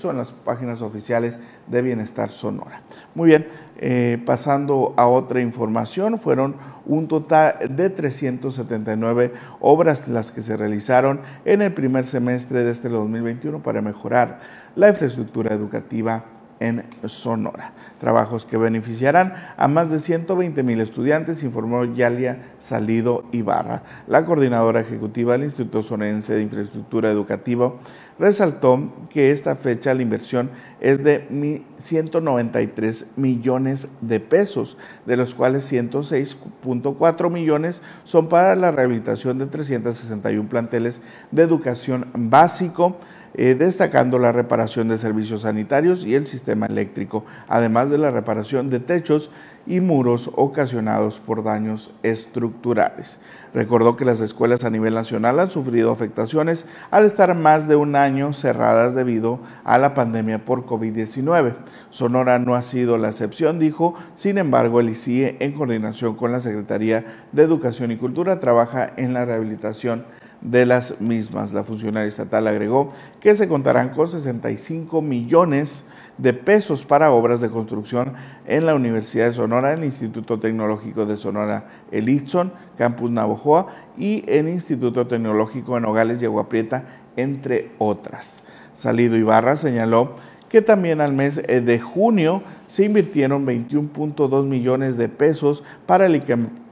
o 0.04 0.10
en 0.10 0.16
las 0.16 0.32
páginas 0.32 0.82
oficiales 0.82 1.38
de 1.66 1.80
Bienestar 1.82 2.30
Sonora. 2.30 2.82
Muy 3.14 3.28
bien, 3.28 3.48
eh, 3.78 4.20
pasando 4.26 4.92
a 4.96 5.06
otra 5.06 5.40
información, 5.40 6.18
fueron 6.18 6.56
un 6.84 7.08
total 7.08 7.74
de 7.74 7.88
379 7.88 9.32
obras 9.60 10.06
las 10.08 10.30
que 10.30 10.42
se 10.42 10.58
realizaron 10.58 11.20
en 11.44 11.62
el 11.62 11.72
primer 11.72 12.04
semestre 12.06 12.64
de 12.64 12.72
este 12.72 12.90
2021 12.90 13.62
para 13.62 13.80
mejorar 13.80 14.40
la 14.76 14.90
infraestructura 14.90 15.54
educativa 15.54 16.24
en 16.68 16.84
Sonora. 17.06 17.72
Trabajos 18.00 18.46
que 18.46 18.56
beneficiarán 18.56 19.34
a 19.56 19.68
más 19.68 19.90
de 19.90 19.98
120 19.98 20.62
mil 20.62 20.80
estudiantes, 20.80 21.42
informó 21.42 21.84
Yalia 21.84 22.54
Salido 22.58 23.24
Ibarra. 23.32 23.82
La 24.06 24.24
coordinadora 24.24 24.80
ejecutiva 24.80 25.32
del 25.32 25.44
Instituto 25.44 25.82
Sonorense 25.82 26.34
de 26.34 26.42
Infraestructura 26.42 27.10
Educativa 27.10 27.74
resaltó 28.18 28.92
que 29.10 29.30
esta 29.30 29.56
fecha 29.56 29.94
la 29.94 30.02
inversión 30.02 30.50
es 30.80 31.02
de 31.02 31.62
193 31.78 33.06
millones 33.16 33.88
de 34.00 34.20
pesos, 34.20 34.76
de 35.06 35.16
los 35.16 35.34
cuales 35.34 35.70
106.4 35.72 37.30
millones 37.30 37.80
son 38.04 38.28
para 38.28 38.54
la 38.54 38.70
rehabilitación 38.70 39.38
de 39.38 39.46
361 39.46 40.48
planteles 40.48 41.00
de 41.30 41.42
educación 41.42 42.06
básico, 42.14 42.98
eh, 43.34 43.56
destacando 43.56 44.18
la 44.18 44.32
reparación 44.32 44.88
de 44.88 44.98
servicios 44.98 45.42
sanitarios 45.42 46.04
y 46.04 46.14
el 46.14 46.26
sistema 46.26 46.66
eléctrico, 46.66 47.24
además 47.48 47.90
de 47.90 47.98
la 47.98 48.10
reparación 48.10 48.70
de 48.70 48.80
techos 48.80 49.30
y 49.66 49.80
muros 49.80 50.30
ocasionados 50.34 51.20
por 51.20 51.42
daños 51.42 51.90
estructurales. 52.02 53.18
Recordó 53.52 53.96
que 53.96 54.04
las 54.04 54.20
escuelas 54.20 54.64
a 54.64 54.70
nivel 54.70 54.94
nacional 54.94 55.40
han 55.40 55.50
sufrido 55.50 55.90
afectaciones 55.90 56.66
al 56.90 57.06
estar 57.06 57.34
más 57.34 57.68
de 57.68 57.76
un 57.76 57.96
año 57.96 58.32
cerradas 58.32 58.94
debido 58.94 59.40
a 59.64 59.78
la 59.78 59.94
pandemia 59.94 60.44
por 60.44 60.66
COVID-19. 60.66 61.54
Sonora 61.90 62.38
no 62.38 62.54
ha 62.54 62.62
sido 62.62 62.98
la 62.98 63.08
excepción, 63.08 63.58
dijo. 63.58 63.94
Sin 64.16 64.38
embargo, 64.38 64.80
el 64.80 64.90
ICIE, 64.90 65.36
en 65.40 65.52
coordinación 65.52 66.16
con 66.16 66.32
la 66.32 66.40
Secretaría 66.40 67.26
de 67.32 67.42
Educación 67.42 67.90
y 67.90 67.96
Cultura, 67.96 68.40
trabaja 68.40 68.92
en 68.96 69.14
la 69.14 69.24
rehabilitación 69.24 70.04
de 70.40 70.66
las 70.66 71.00
mismas. 71.00 71.52
La 71.52 71.64
funcionaria 71.64 72.08
estatal 72.08 72.46
agregó 72.46 72.92
que 73.20 73.34
se 73.34 73.48
contarán 73.48 73.90
con 73.90 74.08
65 74.08 75.02
millones 75.02 75.84
de 76.18 76.32
pesos 76.32 76.84
para 76.84 77.10
obras 77.10 77.40
de 77.40 77.50
construcción 77.50 78.14
en 78.46 78.66
la 78.66 78.74
Universidad 78.74 79.26
de 79.26 79.34
Sonora, 79.34 79.72
el 79.72 79.84
Instituto 79.84 80.38
Tecnológico 80.38 81.06
de 81.06 81.16
Sonora, 81.16 81.66
el 81.90 82.08
ITSON, 82.08 82.52
Campus 82.78 83.10
Navojoa 83.10 83.68
y 83.98 84.24
el 84.28 84.48
Instituto 84.48 85.06
Tecnológico 85.06 85.74
de 85.74 85.80
Nogales 85.80 86.22
y 86.22 86.26
Aguaprieta, 86.26 86.84
entre 87.16 87.70
otras. 87.78 88.42
Salido 88.74 89.16
Ibarra 89.16 89.56
señaló 89.56 90.12
que 90.48 90.62
también 90.62 91.00
al 91.00 91.12
mes 91.12 91.42
eh, 91.48 91.60
de 91.60 91.80
junio 91.80 92.42
se 92.68 92.84
invirtieron 92.84 93.46
21.2 93.46 94.44
millones 94.44 94.96
de 94.96 95.08
pesos 95.08 95.64
para 95.86 96.06
el 96.06 96.14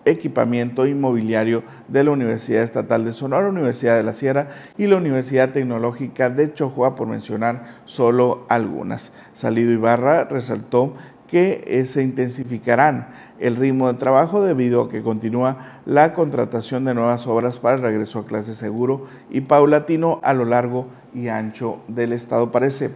equipamiento 0.05 0.87
inmobiliario 0.87 1.63
de 1.89 2.05
la 2.05 2.11
Universidad 2.11 2.63
Estatal 2.63 3.05
de 3.05 3.13
Sonora, 3.13 3.49
Universidad 3.49 3.97
de 3.97 4.03
la 4.03 4.13
Sierra 4.13 4.49
y 4.77 4.87
la 4.87 4.97
Universidad 4.97 5.51
Tecnológica 5.51 6.31
de 6.31 6.53
Chojoa, 6.53 6.97
por 6.97 7.07
mencionar 7.07 7.81
solo 7.85 8.47
algunas. 8.49 9.13
Salido 9.33 9.73
Ibarra 9.73 10.25
resaltó 10.25 10.95
que 11.29 11.65
eh, 11.67 11.87
se 11.87 12.03
intensificarán 12.03 13.09
el 13.41 13.57
ritmo 13.57 13.91
de 13.91 13.99
trabajo 13.99 14.43
debido 14.43 14.83
a 14.83 14.91
que 14.91 15.03
continúa 15.03 15.81
la 15.87 16.13
contratación 16.13 16.85
de 16.85 16.95
nuevas 16.95 17.27
obras 17.27 17.59
para 17.59 17.77
el 17.77 17.83
regreso 17.83 18.21
a 18.21 18.27
clase 18.27 18.55
seguro 18.55 19.07
y 19.31 19.41
paulatino 19.41 20.21
a 20.23 20.35
lo 20.35 20.45
largo 20.45 20.89
y 21.15 21.29
ancho 21.29 21.81
del 21.89 22.13
Estado. 22.13 22.53
Parece, 22.53 22.91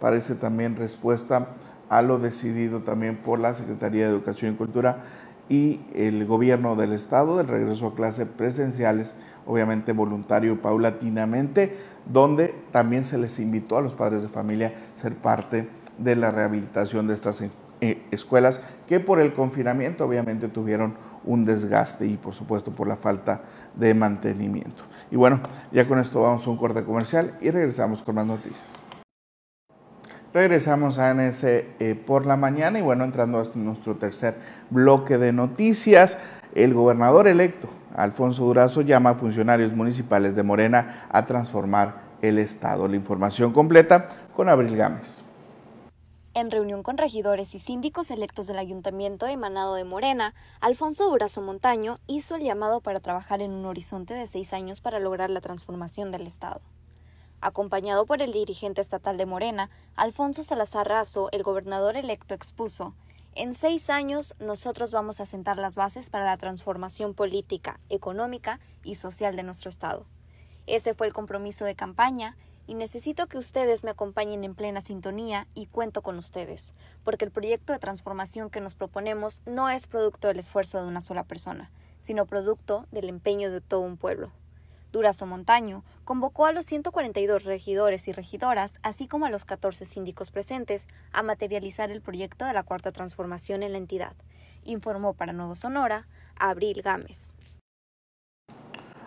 parece 0.00 0.34
también 0.34 0.76
respuesta 0.76 1.48
a 1.88 2.00
lo 2.00 2.18
decidido 2.18 2.80
también 2.80 3.16
por 3.16 3.38
la 3.38 3.54
Secretaría 3.54 4.04
de 4.04 4.10
Educación 4.10 4.54
y 4.54 4.56
Cultura 4.56 5.04
y 5.52 5.82
el 5.94 6.24
gobierno 6.24 6.76
del 6.76 6.94
estado 6.94 7.36
del 7.36 7.46
regreso 7.46 7.88
a 7.88 7.94
clases 7.94 8.26
presenciales, 8.26 9.14
obviamente 9.46 9.92
voluntario 9.92 10.62
paulatinamente, 10.62 11.76
donde 12.06 12.54
también 12.70 13.04
se 13.04 13.18
les 13.18 13.38
invitó 13.38 13.76
a 13.76 13.82
los 13.82 13.92
padres 13.92 14.22
de 14.22 14.30
familia 14.30 14.72
a 14.96 15.02
ser 15.02 15.14
parte 15.14 15.68
de 15.98 16.16
la 16.16 16.30
rehabilitación 16.30 17.06
de 17.06 17.12
estas 17.12 17.42
eh, 17.82 18.02
escuelas 18.10 18.62
que 18.88 18.98
por 18.98 19.20
el 19.20 19.34
confinamiento 19.34 20.06
obviamente 20.06 20.48
tuvieron 20.48 20.94
un 21.22 21.44
desgaste 21.44 22.06
y 22.06 22.16
por 22.16 22.32
supuesto 22.32 22.70
por 22.70 22.88
la 22.88 22.96
falta 22.96 23.42
de 23.74 23.92
mantenimiento. 23.92 24.84
Y 25.10 25.16
bueno, 25.16 25.40
ya 25.70 25.86
con 25.86 25.98
esto 25.98 26.22
vamos 26.22 26.46
a 26.46 26.50
un 26.50 26.56
corte 26.56 26.82
comercial 26.82 27.36
y 27.42 27.50
regresamos 27.50 28.02
con 28.02 28.14
más 28.14 28.26
noticias. 28.26 28.81
Regresamos 30.34 30.98
a 30.98 31.12
NS 31.12 31.44
eh, 31.44 31.94
por 32.06 32.24
la 32.24 32.38
mañana 32.38 32.78
y 32.78 32.82
bueno, 32.82 33.04
entrando 33.04 33.38
a 33.38 33.44
nuestro 33.54 33.96
tercer 33.96 34.36
bloque 34.70 35.18
de 35.18 35.30
noticias, 35.30 36.16
el 36.54 36.72
gobernador 36.72 37.28
electo, 37.28 37.68
Alfonso 37.94 38.46
Durazo, 38.46 38.80
llama 38.80 39.10
a 39.10 39.14
funcionarios 39.14 39.74
municipales 39.74 40.34
de 40.34 40.42
Morena 40.42 41.06
a 41.10 41.26
transformar 41.26 42.12
el 42.22 42.38
Estado. 42.38 42.88
La 42.88 42.96
información 42.96 43.52
completa 43.52 44.08
con 44.34 44.48
Abril 44.48 44.74
Gámez. 44.74 45.22
En 46.32 46.50
reunión 46.50 46.82
con 46.82 46.96
regidores 46.96 47.54
y 47.54 47.58
síndicos 47.58 48.10
electos 48.10 48.46
del 48.46 48.58
ayuntamiento 48.58 49.26
emanado 49.26 49.74
de 49.74 49.84
Morena, 49.84 50.32
Alfonso 50.62 51.10
Durazo 51.10 51.42
Montaño 51.42 51.98
hizo 52.06 52.36
el 52.36 52.42
llamado 52.42 52.80
para 52.80 53.00
trabajar 53.00 53.42
en 53.42 53.50
un 53.50 53.66
horizonte 53.66 54.14
de 54.14 54.26
seis 54.26 54.54
años 54.54 54.80
para 54.80 54.98
lograr 54.98 55.28
la 55.28 55.42
transformación 55.42 56.10
del 56.10 56.26
Estado. 56.26 56.62
Acompañado 57.42 58.06
por 58.06 58.22
el 58.22 58.30
dirigente 58.30 58.80
estatal 58.80 59.16
de 59.16 59.26
Morena, 59.26 59.68
Alfonso 59.96 60.44
Salazar 60.44 60.88
Razo, 60.88 61.28
el 61.32 61.42
gobernador 61.42 61.96
electo 61.96 62.34
expuso, 62.34 62.94
en 63.34 63.52
seis 63.52 63.90
años 63.90 64.36
nosotros 64.38 64.92
vamos 64.92 65.20
a 65.20 65.26
sentar 65.26 65.58
las 65.58 65.74
bases 65.74 66.08
para 66.08 66.24
la 66.24 66.36
transformación 66.36 67.14
política, 67.14 67.80
económica 67.88 68.60
y 68.84 68.94
social 68.94 69.34
de 69.34 69.42
nuestro 69.42 69.70
Estado. 69.70 70.06
Ese 70.68 70.94
fue 70.94 71.08
el 71.08 71.12
compromiso 71.12 71.64
de 71.64 71.74
campaña 71.74 72.36
y 72.68 72.74
necesito 72.74 73.26
que 73.26 73.38
ustedes 73.38 73.82
me 73.82 73.90
acompañen 73.90 74.44
en 74.44 74.54
plena 74.54 74.80
sintonía 74.80 75.48
y 75.52 75.66
cuento 75.66 76.02
con 76.02 76.18
ustedes, 76.18 76.74
porque 77.02 77.24
el 77.24 77.32
proyecto 77.32 77.72
de 77.72 77.80
transformación 77.80 78.50
que 78.50 78.60
nos 78.60 78.76
proponemos 78.76 79.42
no 79.46 79.68
es 79.68 79.88
producto 79.88 80.28
del 80.28 80.38
esfuerzo 80.38 80.80
de 80.80 80.86
una 80.86 81.00
sola 81.00 81.24
persona, 81.24 81.72
sino 81.98 82.24
producto 82.24 82.86
del 82.92 83.08
empeño 83.08 83.50
de 83.50 83.60
todo 83.60 83.80
un 83.80 83.96
pueblo. 83.96 84.30
Durazo 84.92 85.26
Montaño 85.26 85.84
convocó 86.04 86.44
a 86.44 86.52
los 86.52 86.66
142 86.66 87.44
regidores 87.44 88.08
y 88.08 88.12
regidoras, 88.12 88.78
así 88.82 89.08
como 89.08 89.24
a 89.24 89.30
los 89.30 89.46
14 89.46 89.86
síndicos 89.86 90.30
presentes, 90.30 90.86
a 91.12 91.22
materializar 91.22 91.90
el 91.90 92.02
proyecto 92.02 92.44
de 92.44 92.52
la 92.52 92.62
Cuarta 92.62 92.92
Transformación 92.92 93.62
en 93.62 93.72
la 93.72 93.78
entidad, 93.78 94.12
informó 94.64 95.14
para 95.14 95.32
Nuevo 95.32 95.54
Sonora 95.54 96.06
Abril 96.36 96.82
Gámez. 96.82 97.32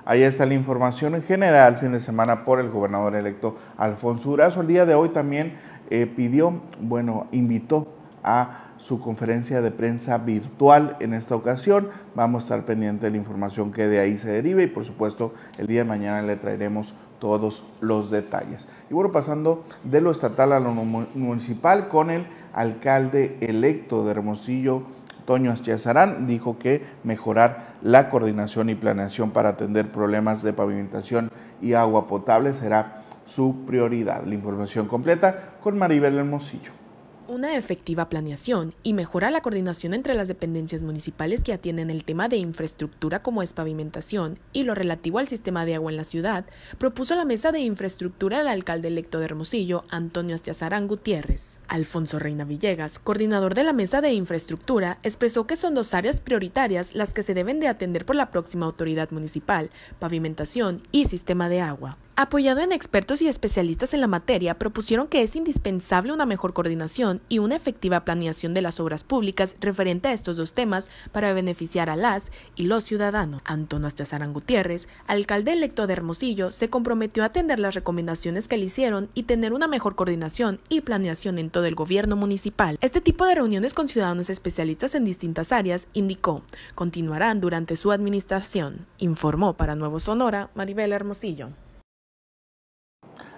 Ahí 0.06 0.24
está 0.24 0.46
la 0.46 0.54
información 0.54 1.16
en 1.16 1.24
general 1.24 1.78
fin 1.78 1.92
de 1.92 2.00
semana 2.00 2.46
por 2.46 2.60
el 2.60 2.70
gobernador 2.70 3.16
electo 3.16 3.58
Alfonso 3.78 4.30
Durazo. 4.30 4.62
El 4.62 4.68
día 4.68 4.86
de 4.86 4.96
hoy 4.96 5.10
también 5.10 5.58
eh, 5.90 6.08
pidió, 6.08 6.62
bueno, 6.80 7.28
invitó 7.32 7.88
a 8.24 8.65
su 8.78 9.00
conferencia 9.02 9.62
de 9.62 9.72
prensa 9.72 10.18
virtual 10.18 10.98
en 11.00 11.14
esta 11.14 11.36
ocasión. 11.36 11.90
Vamos 12.16 12.44
a 12.44 12.46
estar 12.46 12.66
pendientes 12.66 13.04
de 13.04 13.12
la 13.12 13.18
información 13.18 13.72
que 13.72 13.88
de 13.88 14.00
ahí 14.00 14.18
se 14.18 14.30
derive 14.30 14.64
y 14.64 14.68
por 14.68 14.86
supuesto 14.86 15.34
el 15.58 15.68
día 15.68 15.82
de 15.82 15.90
mañana 15.90 16.22
le 16.22 16.36
traeremos 16.36 16.96
todos 17.20 17.66
los 17.82 18.12
detalles. 18.12 18.68
Y 18.90 18.94
bueno, 18.94 19.12
pasando 19.12 19.66
de 19.84 20.02
lo 20.02 20.12
estatal 20.12 20.54
a 20.54 20.60
lo 20.60 20.72
municipal 20.72 21.88
con 21.88 22.10
el 22.10 22.28
alcalde 22.54 23.38
electo 23.42 24.06
de 24.06 24.12
Hermosillo, 24.12 24.84
Toño 25.26 25.52
Astiazarán, 25.52 26.28
dijo 26.28 26.60
que 26.60 26.86
mejorar 27.04 27.76
la 27.82 28.10
coordinación 28.10 28.70
y 28.70 28.76
planeación 28.76 29.32
para 29.32 29.50
atender 29.50 29.92
problemas 29.92 30.44
de 30.44 30.54
pavimentación 30.54 31.32
y 31.62 31.74
agua 31.74 32.08
potable 32.08 32.54
será 32.54 33.04
su 33.26 33.66
prioridad. 33.66 34.24
La 34.24 34.36
información 34.36 34.88
completa 34.88 35.56
con 35.64 35.80
Maribel 35.80 36.18
Hermosillo. 36.18 36.85
Una 37.28 37.58
efectiva 37.58 38.08
planeación 38.08 38.76
y 38.84 38.94
mejora 38.94 39.32
la 39.32 39.42
coordinación 39.42 39.96
entre 39.96 40.14
las 40.14 40.28
dependencias 40.28 40.84
municipales 40.84 41.42
que 41.42 41.54
atienden 41.54 41.90
el 41.90 42.04
tema 42.04 42.30
de 42.30 42.38
infraestructura 42.38 43.24
como 43.24 43.42
es 43.42 43.52
pavimentación 43.52 44.38
y 44.54 44.62
lo 44.62 44.76
relativo 44.76 45.18
al 45.18 45.28
sistema 45.28 45.66
de 45.66 45.74
agua 45.74 45.90
en 45.90 45.98
la 45.98 46.04
ciudad, 46.04 46.46
propuso 46.78 47.16
la 47.16 47.26
mesa 47.26 47.52
de 47.52 47.62
infraestructura 47.62 48.42
el 48.42 48.48
alcalde 48.48 48.90
electo 48.90 49.18
de 49.18 49.26
Hermosillo, 49.26 49.86
Antonio 49.90 50.36
Astiazarán 50.36 50.88
Gutiérrez. 50.88 51.60
Alfonso 51.68 52.20
Reina 52.20 52.46
Villegas, 52.46 53.00
coordinador 53.00 53.56
de 53.56 53.64
la 53.64 53.74
mesa 53.74 54.02
de 54.02 54.14
infraestructura, 54.14 55.00
expresó 55.02 55.48
que 55.48 55.56
son 55.56 55.74
dos 55.74 55.96
áreas 55.96 56.22
prioritarias 56.22 56.94
las 56.94 57.12
que 57.12 57.24
se 57.24 57.34
deben 57.34 57.60
de 57.60 57.70
atender 57.70 58.06
por 58.06 58.16
la 58.16 58.30
próxima 58.30 58.68
autoridad 58.68 59.10
municipal, 59.10 59.72
pavimentación 59.98 60.84
y 60.92 61.06
sistema 61.06 61.50
de 61.50 61.62
agua. 61.62 61.98
Apoyado 62.18 62.62
en 62.62 62.72
expertos 62.72 63.22
y 63.22 63.28
especialistas 63.28 63.94
en 63.94 64.00
la 64.00 64.08
materia, 64.08 64.58
propusieron 64.58 65.08
que 65.08 65.22
es 65.22 65.36
indispensable 65.36 66.14
una 66.14 66.26
mejor 66.26 66.54
coordinación 66.54 67.20
y 67.28 67.40
una 67.40 67.58
efectiva 67.58 68.06
planeación 68.06 68.54
de 68.54 68.62
las 68.62 68.80
obras 68.80 69.04
públicas 69.04 69.58
referente 69.60 70.08
a 70.08 70.14
estos 70.14 70.38
dos 70.38 70.54
temas 70.54 70.90
para 71.12 71.34
beneficiar 71.34 71.90
a 71.90 71.98
las 71.98 72.32
y 72.56 72.68
los 72.68 72.86
ciudadanos. 72.86 73.42
Antonio 73.44 73.88
Astezarán 73.88 74.32
Gutiérrez, 74.32 74.88
alcalde 75.08 75.52
electo 75.52 75.88
de 75.88 75.94
Hermosillo, 75.94 76.52
se 76.52 76.70
comprometió 76.70 77.22
a 77.22 77.26
atender 77.26 77.60
las 77.60 77.76
recomendaciones 77.76 78.48
que 78.48 78.56
le 78.56 78.64
hicieron 78.64 79.10
y 79.14 79.24
tener 79.24 79.52
una 79.52 79.68
mejor 79.68 79.96
coordinación 79.96 80.62
y 80.70 80.80
planeación 80.80 81.38
en 81.38 81.50
todo 81.50 81.66
el 81.66 81.76
gobierno 81.76 82.16
municipal. 82.16 82.78
Este 82.80 83.02
tipo 83.02 83.26
de 83.26 83.36
reuniones 83.36 83.74
con 83.74 83.90
ciudadanos 83.90 84.30
especialistas 84.30 84.96
en 84.96 85.04
distintas 85.04 85.52
áreas, 85.52 85.90
indicó, 85.92 86.44
continuarán 86.76 87.42
durante 87.42 87.76
su 87.76 87.92
administración. 87.92 88.86
Informó 89.00 89.56
para 89.56 89.76
Nuevo 89.76 90.00
Sonora 90.00 90.50
Maribel 90.56 90.94
Hermosillo. 90.94 91.50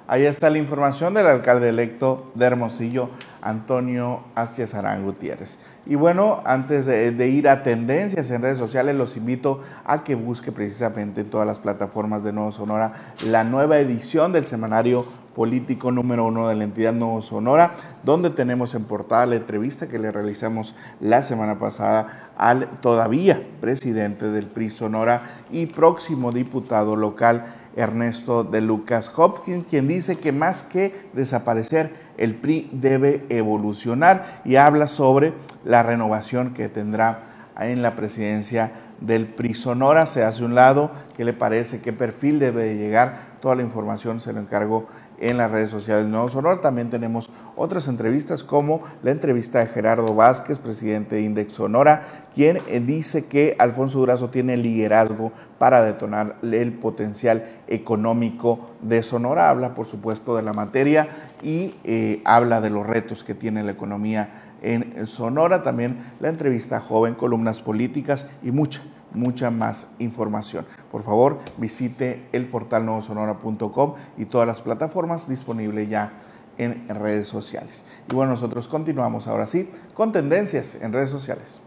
Ahí 0.10 0.26
está 0.26 0.50
la 0.50 0.58
información 0.58 1.14
del 1.14 1.28
alcalde 1.28 1.68
electo 1.68 2.32
de 2.34 2.46
Hermosillo, 2.46 3.10
Antonio 3.42 4.22
Astiazarán 4.36 5.04
Gutiérrez. 5.04 5.58
Y 5.86 5.96
bueno, 5.96 6.42
antes 6.46 6.86
de, 6.86 7.28
ir 7.28 7.50
a 7.50 7.62
tendencias 7.62 8.30
en 8.30 8.42
redes 8.42 8.58
sociales, 8.58 8.96
los 8.96 9.18
invito 9.18 9.62
a 9.86 10.06
que 10.06 10.16
busque 10.16 10.54
precisamente 10.54 11.22
en 11.22 11.30
todas 11.30 11.46
las 11.46 11.60
plataformas 11.60 12.24
de 12.24 12.32
Nuevo 12.32 12.54
Sonora 12.54 13.14
la 13.26 13.44
nueva 13.44 13.80
edición 13.80 14.32
del 14.32 14.46
semanario 14.46 15.06
político 15.36 15.92
número 15.92 16.26
uno 16.26 16.48
de 16.48 16.56
la 16.56 16.64
entidad 16.64 16.94
Nuevo 16.94 17.22
Sonora, 17.22 17.74
donde 18.04 18.30
tenemos 18.30 18.76
en 18.76 18.86
portada 18.86 19.26
la 19.26 19.36
entrevista 19.36 19.88
que 19.88 20.00
le 20.00 20.12
realizamos 20.12 20.74
la 21.02 21.22
semana 21.22 21.60
pasada 21.60 22.32
al 22.38 22.70
todavía 22.82 23.46
presidente 23.60 24.30
del 24.30 24.48
PRI 24.48 24.70
Sonora 24.70 25.44
y 25.52 25.66
próximo 25.66 26.32
diputado 26.32 26.96
local 26.96 27.57
Ernesto 27.78 28.44
de 28.44 28.60
Lucas 28.60 29.12
Hopkins, 29.16 29.66
quien 29.70 29.88
dice 29.88 30.18
que 30.18 30.32
más 30.32 30.64
que 30.64 30.94
desaparecer, 31.14 31.94
el 32.18 32.34
PRI 32.36 32.70
debe 32.74 33.24
evolucionar 33.30 34.42
y 34.44 34.56
habla 34.56 34.88
sobre 34.88 35.34
la 35.64 35.84
renovación 35.84 36.56
que 36.56 36.70
tendrá 36.70 37.20
en 37.60 37.82
la 37.84 37.96
presidencia 37.96 38.72
del 39.00 39.28
PRI 39.28 39.54
Sonora. 39.54 40.08
Se 40.08 40.24
hace 40.24 40.44
un 40.44 40.56
lado, 40.56 40.92
¿qué 41.16 41.24
le 41.24 41.34
parece? 41.34 41.80
¿Qué 41.80 41.94
perfil 41.94 42.40
debe 42.40 42.76
llegar? 42.76 43.38
Toda 43.40 43.56
la 43.56 43.62
información 43.62 44.20
se 44.20 44.34
lo 44.34 44.40
encargo 44.40 44.88
en 45.20 45.38
las 45.38 45.52
redes 45.52 45.72
sociales 45.72 46.06
de 46.06 46.12
Nuevo 46.12 46.30
Sonora. 46.30 46.62
También 46.62 46.90
tenemos 46.90 47.30
otras 47.56 47.88
entrevistas 47.88 48.44
como 48.44 48.82
la 49.04 49.12
entrevista 49.12 49.60
de 49.60 49.68
Gerardo 49.68 50.14
Vázquez, 50.14 50.60
presidente 50.60 51.16
de 51.16 51.22
Index 51.22 51.54
Sonora, 51.54 52.26
quien 52.38 52.60
eh, 52.68 52.80
dice 52.80 53.26
que 53.26 53.56
Alfonso 53.58 53.98
Durazo 53.98 54.30
tiene 54.30 54.58
liderazgo 54.58 55.32
para 55.58 55.82
detonar 55.82 56.36
el 56.44 56.72
potencial 56.72 57.48
económico 57.68 58.70
de 58.84 59.02
Sonora. 59.02 59.50
Habla, 59.50 59.74
por 59.74 59.88
supuesto, 59.88 60.36
de 60.36 60.44
la 60.44 60.54
materia 60.54 61.08
y 61.42 61.74
eh, 61.84 62.22
habla 62.26 62.62
de 62.62 62.70
los 62.70 62.86
retos 62.86 63.24
que 63.24 63.34
tiene 63.34 63.64
la 63.64 63.72
economía 63.72 64.54
en 64.62 65.08
Sonora. 65.08 65.64
También 65.64 65.98
la 66.20 66.30
entrevista 66.30 66.80
joven, 66.80 67.16
columnas 67.16 67.60
políticas 67.60 68.28
y 68.44 68.52
mucha 68.52 68.84
mucha 69.14 69.50
más 69.50 69.90
información. 69.98 70.68
Por 70.92 71.02
favor, 71.02 71.40
visite 71.58 72.28
el 72.34 72.46
portal 72.46 72.86
novosonora.com 72.86 73.96
y 74.16 74.26
todas 74.26 74.46
las 74.46 74.62
plataformas 74.62 75.28
disponibles 75.28 75.90
ya 75.90 76.12
en 76.60 76.88
redes 76.88 77.28
sociales. 77.28 77.84
Y 78.12 78.14
bueno, 78.14 78.34
nosotros 78.34 78.68
continuamos 78.68 79.26
ahora 79.28 79.48
sí 79.48 79.72
con 79.96 80.12
tendencias 80.12 80.76
en 80.80 80.94
redes 80.94 81.10
sociales. 81.10 81.62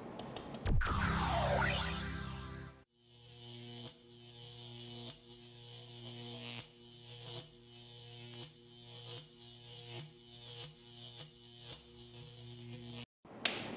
you 0.70 1.19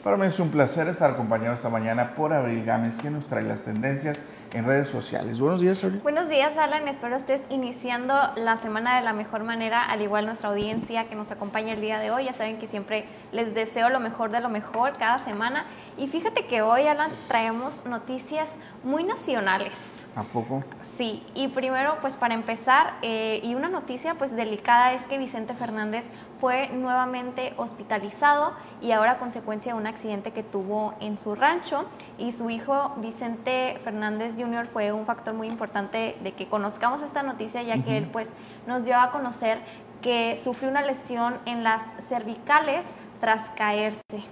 Para 0.03 0.17
mí 0.17 0.25
es 0.25 0.37
un 0.37 0.49
placer 0.49 0.89
estar 0.89 1.11
acompañado 1.11 1.55
esta 1.55 1.69
mañana 1.69 2.13
por 2.13 2.33
Abril 2.33 2.65
Gámez, 2.65 2.97
quien 2.97 3.13
nos 3.13 3.25
trae 3.25 3.43
las 3.43 3.61
tendencias 3.61 4.21
en 4.51 4.65
redes 4.65 4.89
sociales. 4.89 5.39
Buenos 5.39 5.61
días, 5.61 5.81
Abril. 5.81 6.01
Buenos 6.03 6.27
días, 6.27 6.57
Alan. 6.57 6.89
Espero 6.89 7.15
estés 7.15 7.39
iniciando 7.49 8.13
la 8.35 8.57
semana 8.57 8.97
de 8.97 9.01
la 9.01 9.13
mejor 9.13 9.45
manera, 9.45 9.81
al 9.85 10.01
igual 10.01 10.25
nuestra 10.25 10.49
audiencia 10.49 11.07
que 11.07 11.15
nos 11.15 11.31
acompaña 11.31 11.71
el 11.71 11.79
día 11.79 11.99
de 11.99 12.11
hoy. 12.11 12.25
Ya 12.25 12.33
saben 12.33 12.57
que 12.57 12.67
siempre 12.67 13.05
les 13.31 13.53
deseo 13.53 13.87
lo 13.87 14.01
mejor 14.01 14.29
de 14.29 14.41
lo 14.41 14.49
mejor 14.49 14.97
cada 14.97 15.19
semana. 15.19 15.63
Y 15.97 16.09
fíjate 16.09 16.47
que 16.47 16.61
hoy, 16.61 16.85
Alan, 16.85 17.11
traemos 17.29 17.85
noticias 17.85 18.57
muy 18.83 19.05
nacionales. 19.05 20.02
¿A 20.15 20.21
poco? 20.21 20.63
Sí, 20.95 21.23
y 21.33 21.47
primero, 21.47 21.97
pues 21.99 22.17
para 22.17 22.35
empezar, 22.35 22.93
eh, 23.01 23.39
y 23.41 23.55
una 23.55 23.67
noticia 23.67 24.13
pues 24.13 24.35
delicada 24.35 24.93
es 24.93 25.01
que 25.07 25.17
Vicente 25.17 25.55
Fernández 25.55 26.05
fue 26.39 26.69
nuevamente 26.69 27.53
hospitalizado 27.57 28.53
y 28.79 28.91
ahora 28.91 29.13
a 29.13 29.17
consecuencia 29.17 29.73
de 29.73 29.79
un 29.79 29.87
accidente 29.87 30.31
que 30.31 30.43
tuvo 30.43 30.93
en 30.99 31.17
su 31.17 31.33
rancho 31.33 31.85
y 32.19 32.31
su 32.31 32.49
hijo 32.51 32.93
Vicente 32.97 33.79
Fernández 33.83 34.35
Jr. 34.37 34.67
fue 34.67 34.91
un 34.91 35.05
factor 35.05 35.33
muy 35.33 35.47
importante 35.47 36.15
de 36.21 36.33
que 36.33 36.47
conozcamos 36.47 37.01
esta 37.01 37.23
noticia 37.23 37.63
ya 37.63 37.81
que 37.81 37.97
él 37.97 38.07
pues 38.11 38.33
nos 38.67 38.85
dio 38.85 38.99
a 38.99 39.09
conocer 39.11 39.59
que 40.03 40.37
sufrió 40.37 40.69
una 40.69 40.83
lesión 40.83 41.39
en 41.45 41.63
las 41.63 41.81
cervicales 42.07 42.85
tras 43.19 43.49
caerse. 43.51 44.23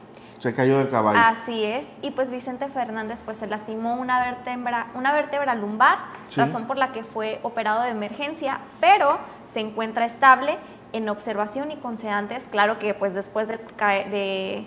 Se 0.42 0.56
cayó 0.56 0.80
del 0.80 0.90
caballo. 0.90 1.20
Así 1.24 1.64
es. 1.64 1.88
Y 2.02 2.10
pues 2.10 2.32
Vicente 2.32 2.68
Fernández 2.68 3.22
pues 3.24 3.38
se 3.38 3.46
lastimó 3.46 3.94
una 3.94 4.26
vértebra, 4.26 4.88
una 4.96 5.14
vértebra 5.14 5.54
lumbar, 5.54 6.00
razón 6.36 6.66
por 6.66 6.78
la 6.78 6.92
que 6.94 7.04
fue 7.04 7.40
operado 7.44 7.84
de 7.84 7.90
emergencia, 7.90 8.58
pero 8.80 9.20
se 9.46 9.60
encuentra 9.60 10.04
estable 10.04 10.58
en 10.94 11.10
observación 11.10 11.70
y 11.70 11.76
con 11.76 12.00
sedantes. 12.00 12.48
Claro 12.50 12.80
que 12.80 12.96
pues 12.96 13.14
después 13.14 13.48
de, 13.50 13.58
de 13.58 14.66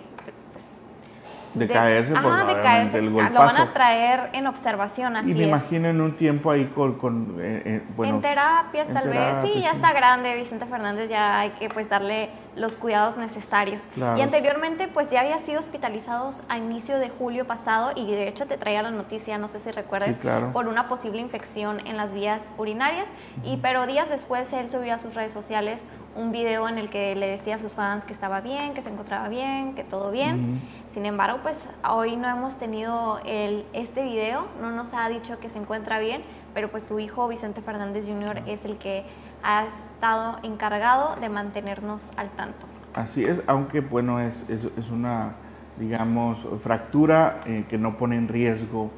de, 1.55 1.67
caerse, 1.67 2.11
por 2.13 2.31
ah, 2.31 2.45
de 2.45 2.61
caerse, 2.61 2.99
el 2.99 3.09
golpazo. 3.09 3.33
Lo 3.33 3.39
van 3.39 3.57
a 3.57 3.73
traer 3.73 4.29
en 4.33 4.47
observación, 4.47 5.15
así 5.15 5.31
Y 5.31 5.33
me 5.33 5.43
imagino 5.47 5.87
en 5.87 6.01
un 6.01 6.15
tiempo 6.15 6.51
ahí 6.51 6.65
con... 6.65 6.93
con 6.95 7.37
eh, 7.39 7.81
eh, 7.97 8.03
en 8.03 8.21
terapias, 8.21 8.87
tal 8.93 9.09
vez. 9.09 9.37
Sí, 9.43 9.61
ya 9.61 9.71
está 9.71 9.93
grande 9.93 10.35
Vicente 10.35 10.65
Fernández, 10.65 11.09
ya 11.09 11.39
hay 11.39 11.51
que 11.51 11.69
pues 11.69 11.89
darle 11.89 12.29
los 12.55 12.75
cuidados 12.75 13.17
necesarios. 13.17 13.83
Y 13.95 14.21
anteriormente 14.21 14.87
pues 14.87 15.09
ya 15.09 15.21
había 15.21 15.39
sido 15.39 15.59
hospitalizado 15.59 16.31
a 16.49 16.57
inicio 16.57 16.97
de 16.99 17.09
julio 17.09 17.45
pasado 17.45 17.91
y 17.95 18.09
de 18.11 18.27
hecho 18.27 18.45
te 18.45 18.57
traía 18.57 18.81
la 18.81 18.91
noticia, 18.91 19.37
no 19.37 19.47
sé 19.47 19.59
si 19.59 19.71
recuerdas, 19.71 20.17
por 20.53 20.67
una 20.67 20.87
posible 20.87 21.19
infección 21.19 21.85
en 21.85 21.97
las 21.97 22.13
vías 22.13 22.41
urinarias. 22.57 23.09
y 23.43 23.57
Pero 23.57 23.85
días 23.87 24.09
después 24.09 24.51
él 24.53 24.71
subió 24.71 24.95
a 24.95 24.97
sus 24.97 25.15
redes 25.15 25.31
sociales 25.31 25.87
un 26.15 26.31
video 26.31 26.67
en 26.67 26.77
el 26.77 26.89
que 26.89 27.13
le 27.15 27.27
decía 27.27 27.55
a 27.55 27.57
sus 27.59 27.73
fans 27.73 28.05
que 28.05 28.13
estaba 28.13 28.41
bien, 28.41 28.73
que 28.73 28.81
se 28.81 28.89
encontraba 28.89 29.27
bien, 29.27 29.75
que 29.75 29.83
todo 29.83 30.11
bien. 30.11 30.61
Sin 30.91 31.05
embargo, 31.05 31.39
pues 31.43 31.67
hoy 31.89 32.15
no 32.15 32.27
hemos 32.29 32.57
tenido 32.57 33.19
el, 33.25 33.65
este 33.73 34.03
video, 34.03 34.47
no 34.61 34.71
nos 34.71 34.93
ha 34.93 35.09
dicho 35.09 35.39
que 35.39 35.49
se 35.49 35.59
encuentra 35.59 35.99
bien, 35.99 36.23
pero 36.53 36.71
pues 36.71 36.83
su 36.83 36.99
hijo 36.99 37.27
Vicente 37.27 37.61
Fernández 37.61 38.05
Jr. 38.07 38.43
es 38.47 38.63
el 38.63 38.77
que 38.77 39.03
ha 39.43 39.65
estado 39.65 40.39
encargado 40.43 41.19
de 41.19 41.29
mantenernos 41.29 42.13
al 42.17 42.29
tanto. 42.29 42.65
Así 42.93 43.25
es, 43.25 43.41
aunque 43.45 43.81
bueno, 43.81 44.21
es, 44.21 44.49
es, 44.49 44.89
una, 44.89 45.33
digamos, 45.77 46.47
fractura 46.61 47.41
eh, 47.45 47.65
que 47.67 47.77
no 47.77 47.97
pone 47.97 48.15
en 48.15 48.29
riesgo 48.29 48.89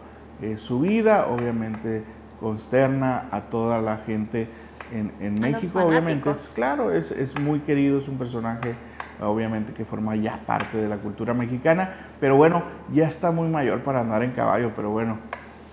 eh, 0.42 0.58
su 0.60 0.82
vida, 0.82 1.26
obviamente 1.28 2.04
consterna 2.40 3.28
a 3.32 3.42
toda 3.42 3.82
la 3.82 3.98
gente 3.98 4.48
en, 4.92 5.40
México, 5.40 5.84
obviamente. 5.84 6.30
claro, 6.56 6.92
es, 6.92 7.12
es, 7.12 7.40
muy 7.40 7.60
querido, 7.60 8.00
es 8.00 8.08
un 8.08 8.18
personaje 8.18 8.76
obviamente 9.22 9.74
que 9.74 9.86
forma 9.86 10.16
ya 10.16 10.40
parte 10.46 10.78
de 10.78 10.88
la 10.88 10.98
cultura 10.98 11.34
mexicana, 11.34 11.96
pero 12.20 12.38
bueno, 12.38 12.64
ya 12.94 13.08
está 13.08 13.32
muy 13.32 13.48
mayor 13.48 13.82
para 13.82 14.02
andar 14.02 14.24
en 14.24 14.32
caballo, 14.32 14.72
pero 14.76 14.92
bueno, 14.92 15.18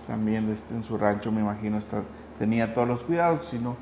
también 0.07 0.49
este, 0.51 0.73
en 0.73 0.83
su 0.83 0.97
rancho 0.97 1.31
me 1.31 1.41
imagino 1.41 1.77
está, 1.77 2.01
tenía 2.39 2.73
todos 2.73 2.87
los 2.87 3.03
cuidados, 3.03 3.45
sino, 3.47 3.75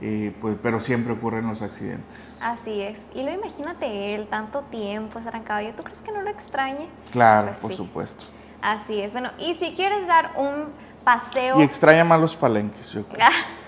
eh, 0.00 0.34
pues, 0.40 0.56
pero 0.62 0.80
siempre 0.80 1.12
ocurren 1.12 1.46
los 1.46 1.62
accidentes. 1.62 2.36
Así 2.40 2.80
es. 2.80 2.98
Y 3.14 3.22
luego 3.22 3.44
imagínate 3.44 4.14
él, 4.14 4.26
tanto 4.28 4.62
tiempo 4.70 5.18
estar 5.18 5.34
en 5.34 5.42
caballo, 5.42 5.72
¿tú 5.76 5.82
crees 5.82 6.00
que 6.00 6.12
no 6.12 6.22
lo 6.22 6.30
extrañe? 6.30 6.88
Claro, 7.10 7.48
pues 7.48 7.60
por 7.60 7.74
supuesto. 7.74 8.24
Así 8.62 9.00
es. 9.00 9.12
Bueno, 9.12 9.30
y 9.38 9.54
si 9.54 9.74
quieres 9.74 10.06
dar 10.06 10.32
un 10.36 10.66
paseo... 11.04 11.58
Y 11.60 11.62
extraña 11.62 12.04
más 12.04 12.20
los 12.20 12.36
palenques, 12.36 12.90
yo 12.92 13.06
creo. 13.06 13.26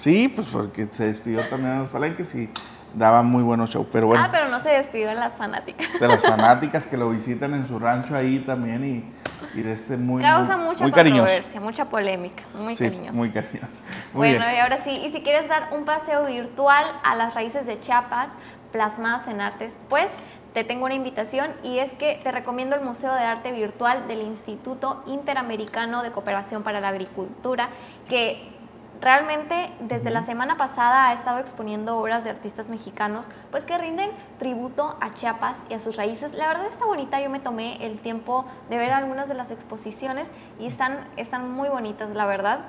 sí, 0.00 0.28
pues 0.28 0.48
porque 0.48 0.88
se 0.90 1.06
despidió 1.06 1.46
también 1.48 1.74
a 1.74 1.78
los 1.80 1.90
palenques 1.90 2.34
y 2.34 2.48
daba 2.94 3.22
muy 3.22 3.42
buenos 3.42 3.70
shows. 3.70 3.86
Pero 3.92 4.08
bueno. 4.08 4.24
Ah, 4.24 4.28
pero 4.30 4.48
no 4.48 4.60
se 4.60 4.70
despidió 4.70 5.08
de 5.08 5.14
las 5.14 5.36
fanáticas. 5.36 5.86
De 5.98 6.08
las 6.08 6.22
fanáticas 6.26 6.86
que 6.86 6.96
lo 6.96 7.10
visitan 7.10 7.54
en 7.54 7.66
su 7.66 7.78
rancho 7.78 8.16
ahí 8.16 8.40
también 8.40 8.84
y, 8.84 9.58
y 9.58 9.62
de 9.62 9.72
este 9.72 9.96
muy. 9.96 10.22
Causa 10.22 10.56
mucha 10.56 10.90
controversia, 10.90 11.60
mucha 11.60 11.84
polémica. 11.84 12.42
Muy 12.54 12.74
sí, 12.74 12.84
cariñoso. 12.84 13.12
Muy 13.16 13.30
cariñoso. 13.30 13.76
bueno, 14.14 14.44
y 14.52 14.58
ahora 14.58 14.82
sí, 14.84 14.90
y 14.90 15.10
si 15.10 15.22
quieres 15.22 15.48
dar 15.48 15.68
un 15.72 15.84
paseo 15.84 16.24
virtual 16.26 16.84
a 17.04 17.14
las 17.14 17.34
raíces 17.34 17.66
de 17.66 17.78
Chiapas 17.80 18.28
plasmadas 18.72 19.26
en 19.28 19.40
artes, 19.40 19.78
pues 19.88 20.14
te 20.54 20.64
tengo 20.64 20.84
una 20.84 20.94
invitación 20.94 21.50
y 21.62 21.78
es 21.78 21.92
que 21.92 22.20
te 22.22 22.32
recomiendo 22.32 22.74
el 22.74 22.82
Museo 22.82 23.14
de 23.14 23.22
Arte 23.22 23.52
Virtual 23.52 24.08
del 24.08 24.22
Instituto 24.22 25.02
Interamericano 25.06 26.02
de 26.02 26.10
Cooperación 26.10 26.62
para 26.62 26.80
la 26.80 26.88
Agricultura, 26.88 27.68
que 28.08 28.59
realmente 29.00 29.72
desde 29.80 30.10
la 30.10 30.22
semana 30.22 30.56
pasada 30.56 31.08
ha 31.08 31.14
estado 31.14 31.38
exponiendo 31.38 31.98
obras 31.98 32.24
de 32.24 32.30
artistas 32.30 32.68
mexicanos, 32.68 33.26
pues 33.50 33.64
que 33.64 33.76
rinden 33.78 34.10
tributo 34.38 34.96
a 35.00 35.14
Chiapas 35.14 35.60
y 35.68 35.74
a 35.74 35.80
sus 35.80 35.96
raíces. 35.96 36.34
La 36.34 36.48
verdad 36.48 36.66
está 36.66 36.84
bonita, 36.84 37.20
yo 37.20 37.30
me 37.30 37.40
tomé 37.40 37.84
el 37.84 38.00
tiempo 38.00 38.44
de 38.68 38.76
ver 38.76 38.92
algunas 38.92 39.28
de 39.28 39.34
las 39.34 39.50
exposiciones 39.50 40.30
y 40.58 40.66
están, 40.66 40.98
están 41.16 41.50
muy 41.50 41.68
bonitas, 41.68 42.10
la 42.10 42.26
verdad. 42.26 42.60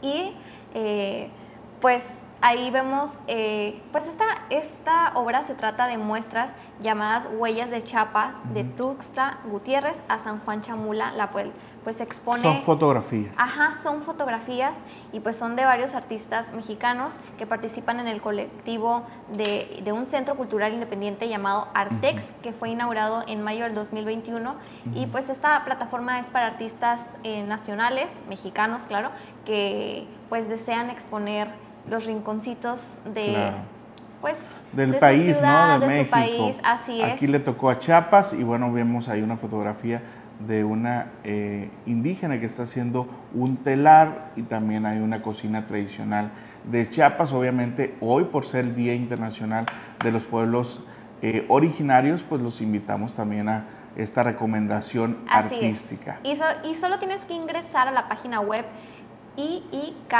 Y 0.00 0.34
eh, 0.74 1.30
pues 1.80 2.22
ahí 2.40 2.70
vemos, 2.70 3.18
eh, 3.26 3.80
pues 3.92 4.06
esta, 4.06 4.24
esta 4.50 5.12
obra 5.14 5.42
se 5.44 5.54
trata 5.54 5.86
de 5.86 5.98
muestras 5.98 6.52
llamadas 6.80 7.28
Huellas 7.32 7.70
de 7.70 7.82
Chapa, 7.82 8.34
de 8.52 8.64
Tuxtla 8.64 9.38
Gutiérrez 9.44 10.00
a 10.08 10.18
San 10.18 10.40
Juan 10.40 10.62
Chamula, 10.62 11.12
la 11.12 11.30
pues, 11.30 11.48
pues 11.84 12.00
expone... 12.00 12.42
Son 12.42 12.62
fotografías. 12.62 13.34
Ajá, 13.36 13.74
son 13.82 14.02
fotografías 14.02 14.74
y 15.12 15.20
pues 15.20 15.36
son 15.36 15.56
de 15.56 15.64
varios 15.64 15.94
artistas 15.94 16.52
mexicanos 16.52 17.12
que 17.36 17.46
participan 17.46 18.00
en 18.00 18.08
el 18.08 18.20
colectivo 18.20 19.02
de, 19.32 19.80
de 19.84 19.92
un 19.92 20.06
centro 20.06 20.36
cultural 20.36 20.72
independiente 20.72 21.28
llamado 21.28 21.68
Artex, 21.74 22.24
que 22.42 22.52
fue 22.52 22.70
inaugurado 22.70 23.24
en 23.26 23.42
mayo 23.42 23.64
del 23.64 23.74
2021 23.74 24.54
y 24.94 25.06
pues 25.06 25.28
esta 25.30 25.64
plataforma 25.64 26.20
es 26.20 26.26
para 26.28 26.46
artistas 26.46 27.04
eh, 27.24 27.42
nacionales, 27.42 28.22
mexicanos, 28.28 28.84
claro, 28.84 29.10
que 29.44 30.06
pues 30.28 30.48
desean 30.48 30.90
exponer 30.90 31.48
los 31.88 32.06
rinconcitos 32.06 32.98
de... 33.14 33.52
Pues, 34.20 34.50
del 34.72 34.96
país, 34.96 35.36
¿no? 35.40 35.78
De, 35.78 35.86
México. 35.86 36.04
su 36.06 36.10
país, 36.10 36.56
así 36.64 37.00
es. 37.00 37.12
Aquí 37.12 37.28
le 37.28 37.38
tocó 37.38 37.70
a 37.70 37.78
Chiapas 37.78 38.32
y 38.32 38.42
bueno, 38.42 38.72
vemos 38.72 39.08
ahí 39.08 39.22
una 39.22 39.36
fotografía 39.36 40.02
de 40.46 40.64
una 40.64 41.12
eh, 41.24 41.70
indígena 41.86 42.38
que 42.40 42.46
está 42.46 42.64
haciendo 42.64 43.08
un 43.32 43.58
telar 43.58 44.32
y 44.36 44.42
también 44.42 44.86
hay 44.86 44.98
una 44.98 45.22
cocina 45.22 45.66
tradicional 45.66 46.30
de 46.64 46.88
Chiapas. 46.90 47.32
Obviamente 47.32 47.96
hoy 48.00 48.24
por 48.24 48.44
ser 48.44 48.64
el 48.64 48.74
Día 48.74 48.94
Internacional 48.94 49.66
de 50.02 50.12
los 50.12 50.24
Pueblos 50.24 50.82
eh, 51.22 51.44
Originarios, 51.48 52.22
pues 52.22 52.40
los 52.42 52.60
invitamos 52.60 53.14
también 53.14 53.48
a 53.48 53.64
esta 53.96 54.22
recomendación 54.22 55.18
artística. 55.28 56.20
Y, 56.22 56.38
y, 56.68 56.74
solo 56.76 56.98
tienes 56.98 57.24
que 57.24 57.34
ingresar 57.34 57.88
a 57.88 57.90
la 57.90 58.08
página 58.08 58.40
web 58.40 58.64
IIK 59.36 60.14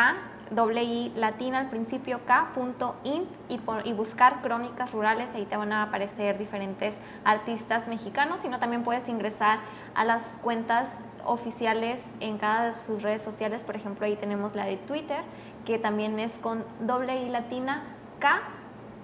doble 0.51 0.83
I 0.83 1.13
latina 1.17 1.59
al 1.59 1.69
principio 1.69 2.21
K.int 2.27 3.29
y, 3.49 3.61
y 3.85 3.93
buscar 3.93 4.41
crónicas 4.43 4.93
rurales, 4.93 5.35
ahí 5.35 5.45
te 5.47 5.57
van 5.57 5.73
a 5.73 5.85
aparecer 5.85 6.39
diferentes 6.39 7.01
artistas 7.25 7.89
mexicanos, 7.89 8.41
sino 8.41 8.59
también 8.59 8.83
puedes 8.83 9.09
ingresar 9.09 9.61
a 9.95 10.05
las 10.05 10.39
cuentas 10.43 11.01
oficiales 11.25 12.17
en 12.21 12.39
cada 12.39 12.69
de 12.69 12.75
sus 12.75 13.03
redes 13.03 13.23
sociales, 13.23 13.65
por 13.65 13.77
ejemplo 13.77 14.07
ahí 14.07 14.17
tenemos 14.17 14.55
la 14.55 14.65
de 14.65 14.77
Twitter, 14.77 15.23
que 15.65 15.79
también 15.79 16.19
es 16.19 16.33
con 16.39 16.65
doble 16.81 17.23
I 17.23 17.29
latina 17.29 17.83
K 18.19 18.41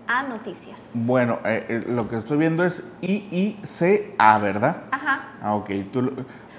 a 0.06 0.22
noticias. 0.24 0.80
Bueno, 0.92 1.38
eh, 1.44 1.64
eh, 1.68 1.84
lo 1.86 2.08
que 2.08 2.18
estoy 2.18 2.36
viendo 2.36 2.64
es 2.64 2.86
IICA, 3.00 4.38
¿verdad? 4.38 4.82
Ajá. 4.90 5.28
Ah, 5.42 5.54
ok. 5.54 5.70
Tú, 5.92 6.12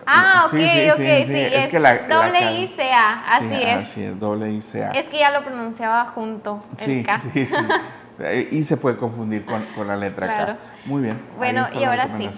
Ah, 0.06 0.44
ok, 0.46 0.54
ok, 0.54 0.98
sí. 0.98 1.40
Es, 1.52 1.68
que 1.70 1.80
la, 1.80 1.98
doble 2.08 2.62
ICA, 2.62 3.28
así 3.28 3.62
es. 3.62 3.76
Así 3.78 4.04
es, 4.04 4.20
doble 4.20 4.52
ICA. 4.52 4.92
Es 4.92 5.06
que 5.06 5.20
ya 5.20 5.32
lo 5.32 5.44
pronunciaba 5.44 6.06
junto, 6.06 6.62
el 6.86 7.06
K. 7.06 7.20
Sí, 7.34 7.46
sí. 7.46 7.56
y 8.52 8.64
se 8.64 8.78
puede 8.78 8.98
confundir 8.98 9.46
con, 9.46 9.66
con 9.76 9.88
la 9.88 9.96
letra 9.96 10.28
K. 10.28 10.58
Muy 10.86 11.02
bien. 11.02 11.20
Bueno, 11.38 11.66
y 11.74 11.84
ahora 11.84 12.08
sí. 12.18 12.30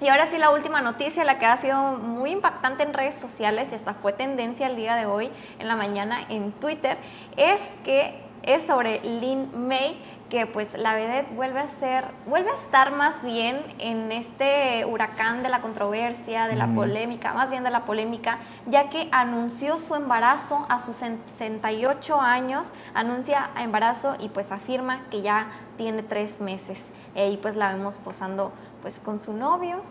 Y 0.00 0.08
ahora 0.08 0.28
sí, 0.30 0.36
la 0.36 0.50
última 0.50 0.82
noticia, 0.82 1.24
la 1.24 1.38
que 1.38 1.46
ha 1.46 1.56
sido 1.56 1.94
muy 1.94 2.30
impactante 2.30 2.82
en 2.82 2.92
redes 2.92 3.14
sociales 3.14 3.68
y 3.72 3.76
hasta 3.76 3.94
fue 3.94 4.12
tendencia 4.12 4.66
el 4.66 4.76
día 4.76 4.94
de 4.94 5.06
hoy 5.06 5.30
en 5.58 5.68
la 5.68 5.76
mañana 5.76 6.20
en 6.28 6.52
Twitter, 6.52 6.98
es 7.36 7.62
que 7.82 8.20
es 8.42 8.62
sobre 8.64 9.00
Lin 9.00 9.50
May, 9.66 9.96
que 10.28 10.46
pues 10.46 10.76
la 10.76 10.94
vedette 10.94 11.34
vuelve 11.34 11.60
a 11.60 11.68
ser, 11.68 12.04
vuelve 12.26 12.50
a 12.50 12.54
estar 12.54 12.92
más 12.92 13.22
bien 13.22 13.58
en 13.78 14.10
este 14.10 14.84
huracán 14.84 15.42
de 15.42 15.48
la 15.48 15.60
controversia, 15.60 16.48
de 16.48 16.56
la 16.56 16.66
polémica, 16.68 17.32
más 17.32 17.50
bien 17.50 17.62
de 17.62 17.70
la 17.70 17.84
polémica, 17.84 18.38
ya 18.66 18.90
que 18.90 19.08
anunció 19.12 19.78
su 19.78 19.94
embarazo 19.94 20.66
a 20.68 20.80
sus 20.80 20.96
68 20.96 22.20
años, 22.20 22.72
anuncia 22.94 23.50
embarazo 23.56 24.16
y 24.18 24.28
pues 24.28 24.50
afirma 24.50 25.02
que 25.10 25.22
ya 25.22 25.46
tiene 25.76 26.02
tres 26.02 26.40
meses. 26.40 26.90
Y 27.14 27.36
pues 27.36 27.56
la 27.56 27.72
vemos 27.72 27.98
posando 27.98 28.52
pues 28.82 28.98
con 28.98 29.20
su 29.20 29.32
novio. 29.32 29.82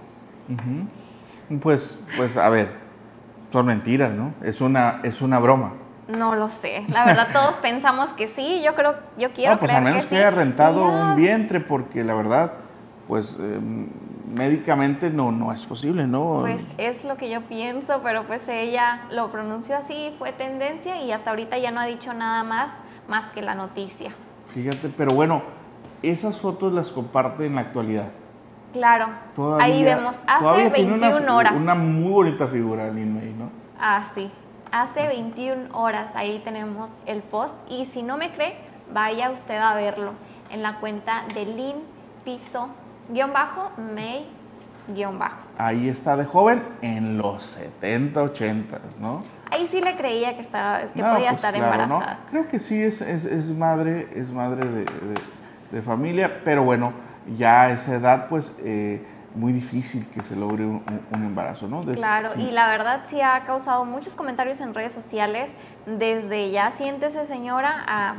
Pues, 1.62 2.04
pues 2.18 2.38
a 2.38 2.50
ver, 2.50 2.70
son 3.52 3.68
mentiras, 3.68 4.12
¿no? 4.12 4.34
Es 4.44 4.60
una, 4.60 5.00
es 5.04 5.22
una 5.22 5.40
broma. 5.40 5.85
No 6.08 6.36
lo 6.36 6.50
sé. 6.50 6.86
La 6.90 7.06
verdad, 7.06 7.30
todos 7.34 7.56
pensamos 7.56 8.12
que 8.14 8.28
sí. 8.28 8.62
Yo 8.64 8.76
creo, 8.76 8.96
yo 9.18 9.32
quiero 9.32 9.54
no, 9.54 9.60
pues 9.60 9.72
al 9.72 9.84
menos 9.84 10.06
que, 10.06 10.18
haya 10.18 10.32
rentado 10.32 10.88
un 10.88 11.16
vientre, 11.16 11.60
porque 11.60 12.04
la 12.04 12.14
verdad, 12.14 12.54
pues 13.08 13.38
em, 13.40 13.88
médicamente 14.34 15.10
no, 15.10 15.32
no 15.32 15.52
es 15.52 15.66
posible, 15.66 16.06
¿no? 16.08 16.40
Pues 16.42 16.64
es 16.78 17.04
lo 17.04 17.18
que 17.18 17.30
yo 17.30 17.42
pienso, 17.42 18.02
pero 18.04 18.24
pues 18.24 18.48
ella 18.48 19.02
lo 19.12 19.32
pronunció 19.32 19.78
así, 19.78 20.14
fue 20.18 20.32
tendencia 20.32 21.02
y 21.02 21.12
hasta 21.12 21.32
ahorita 21.32 21.58
ya 21.58 21.72
no 21.72 21.80
ha 21.80 21.86
dicho 21.86 22.14
nada 22.14 22.44
más, 22.44 22.72
más 23.08 23.28
que 23.28 23.42
la 23.42 23.56
noticia. 23.56 24.12
Fíjate, 24.54 24.90
pero 24.96 25.14
bueno, 25.14 25.42
esas 26.02 26.38
fotos 26.38 26.72
las 26.72 26.92
comparte 26.92 27.46
en 27.46 27.56
la 27.56 27.62
actualidad. 27.62 28.10
Claro, 28.74 29.08
ahí 29.60 29.84
vemos, 29.86 30.20
hace 30.28 30.70
21 30.70 31.18
una, 31.18 31.36
horas. 31.36 31.54
Una 31.56 31.76
muy 31.76 32.12
bonita 32.12 32.46
figura, 32.46 32.92
Lin 32.92 33.16
May, 33.16 33.34
¿no? 33.34 33.50
Ah, 33.80 34.06
sí 34.14 34.30
hace 34.82 35.08
21 35.08 35.70
horas. 35.74 36.16
Ahí 36.16 36.42
tenemos 36.44 36.98
el 37.06 37.22
post. 37.22 37.56
Y 37.70 37.86
si 37.86 38.04
no 38.04 38.18
me 38.18 38.34
cree, 38.34 38.56
vaya 38.94 39.32
usted 39.32 39.58
a 39.58 39.74
verlo 39.76 40.12
en 40.52 40.62
la 40.62 40.80
cuenta 40.80 41.24
de 41.34 41.46
Lin 41.46 41.76
Piso 42.24 42.70
guion 43.10 43.32
bajo 43.32 43.72
May 43.78 44.28
guion 44.88 45.18
bajo. 45.18 45.38
Ahí 45.58 45.88
está 45.88 46.18
de 46.18 46.26
joven 46.26 46.62
en 46.82 47.18
los 47.18 47.44
70, 47.44 48.22
80, 48.22 48.80
¿no? 49.00 49.24
Ahí 49.50 49.68
sí 49.68 49.80
le 49.80 49.96
creía 49.96 50.36
que, 50.36 50.42
estaba, 50.42 50.82
que 50.82 51.02
podía 51.02 51.30
pues 51.30 51.36
estar 51.36 51.56
embarazada. 51.56 52.20
Creo 52.30 52.48
que 52.48 52.60
sí 52.60 52.82
es, 52.82 53.02
es, 53.02 53.26
es 53.26 53.46
madre, 53.56 54.10
es 54.14 54.30
madre 54.30 54.68
de, 54.68 54.86
de, 55.72 55.82
familia, 55.82 56.42
pero 56.44 56.64
bueno, 56.64 56.94
ya 57.38 57.64
a 57.64 57.72
esa 57.72 57.96
edad 57.96 58.28
pues... 58.28 58.56
Eh, 58.64 59.02
muy 59.36 59.54
difícil 59.54 60.08
que 60.14 60.22
se 60.22 60.36
logre 60.36 60.66
un, 60.66 60.84
embarazo, 61.14 61.68
¿no? 61.68 61.82
claro, 61.82 62.32
y 62.38 62.52
la 62.52 62.70
verdad 62.70 63.04
sí 63.08 63.22
ha 63.22 63.44
causado 63.46 63.86
muchos 63.86 64.16
comentarios 64.16 64.62
en 64.62 64.74
redes 64.74 64.94
sociales, 64.94 65.52
desde 65.86 66.52
ya 66.52 66.72
siéntese 66.72 67.26
señora 67.26 67.84
a 67.88 68.16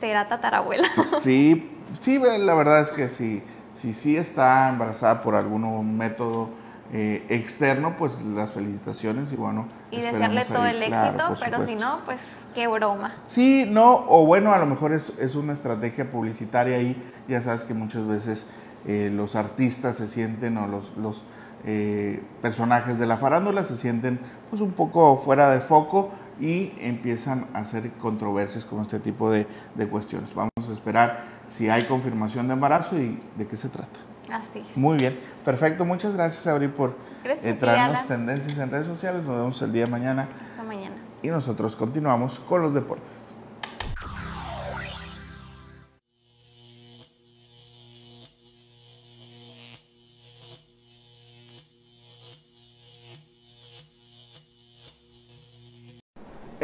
será 0.00 0.28
tatarabuela. 0.28 0.88
Sí, 1.20 1.70
sí, 2.00 2.18
la 2.18 2.54
verdad 2.54 2.80
es 2.82 2.90
que 2.90 3.08
sí, 3.08 3.42
si 3.74 3.92
sí 3.94 4.16
está 4.16 4.68
embarazada 4.68 5.22
por 5.22 5.34
algún 5.34 5.96
método 5.96 6.50
eh, 6.92 7.26
externo, 7.28 7.96
pues 7.98 8.12
las 8.34 8.50
felicitaciones 8.50 9.32
y 9.32 9.36
bueno. 9.36 9.66
Y 9.90 10.00
desearle 10.00 10.44
todo 10.44 10.66
el 10.66 10.82
éxito, 10.82 11.34
pero 11.40 11.66
si 11.66 11.74
no, 11.74 11.98
pues 12.04 12.20
qué 12.54 12.66
broma. 12.66 13.14
Sí, 13.26 13.66
no, 13.68 14.04
o 14.08 14.24
bueno, 14.24 14.54
a 14.54 14.58
lo 14.58 14.66
mejor 14.66 14.92
es, 14.92 15.18
es 15.18 15.34
una 15.34 15.52
estrategia 15.52 16.10
publicitaria 16.10 16.76
ahí, 16.76 16.96
ya 17.28 17.42
sabes 17.42 17.64
que 17.64 17.74
muchas 17.74 18.06
veces 18.06 18.46
eh, 18.86 19.10
los 19.12 19.36
artistas 19.36 19.96
se 19.96 20.06
sienten 20.06 20.56
o 20.58 20.66
los, 20.66 20.96
los 20.96 21.24
eh, 21.64 22.22
personajes 22.40 22.98
de 22.98 23.06
la 23.06 23.16
farándula 23.16 23.62
se 23.62 23.76
sienten 23.76 24.20
pues 24.50 24.62
un 24.62 24.72
poco 24.72 25.20
fuera 25.24 25.50
de 25.50 25.60
foco 25.60 26.10
y 26.40 26.72
empiezan 26.80 27.46
a 27.52 27.60
hacer 27.60 27.90
controversias 27.92 28.64
con 28.64 28.80
este 28.82 29.00
tipo 29.00 29.30
de, 29.30 29.46
de 29.74 29.88
cuestiones. 29.88 30.34
Vamos 30.34 30.68
a 30.68 30.72
esperar 30.72 31.24
si 31.48 31.68
hay 31.68 31.84
confirmación 31.84 32.46
de 32.46 32.54
embarazo 32.54 32.98
y 32.98 33.20
de 33.36 33.46
qué 33.46 33.56
se 33.56 33.68
trata. 33.68 33.98
Así 34.30 34.62
Muy 34.74 34.98
bien, 34.98 35.18
perfecto. 35.44 35.84
Muchas 35.84 36.14
gracias, 36.14 36.46
Abril, 36.46 36.70
por 36.70 36.94
eh, 37.24 37.54
traernos 37.54 38.06
tendencias 38.06 38.58
en 38.58 38.70
redes 38.70 38.86
sociales. 38.86 39.24
Nos 39.24 39.36
vemos 39.36 39.62
el 39.62 39.72
día 39.72 39.86
de 39.86 39.90
mañana. 39.90 40.28
Hasta 40.46 40.62
mañana. 40.62 40.96
Y 41.22 41.28
nosotros 41.28 41.74
continuamos 41.74 42.38
con 42.38 42.62
los 42.62 42.74
deportes. 42.74 43.08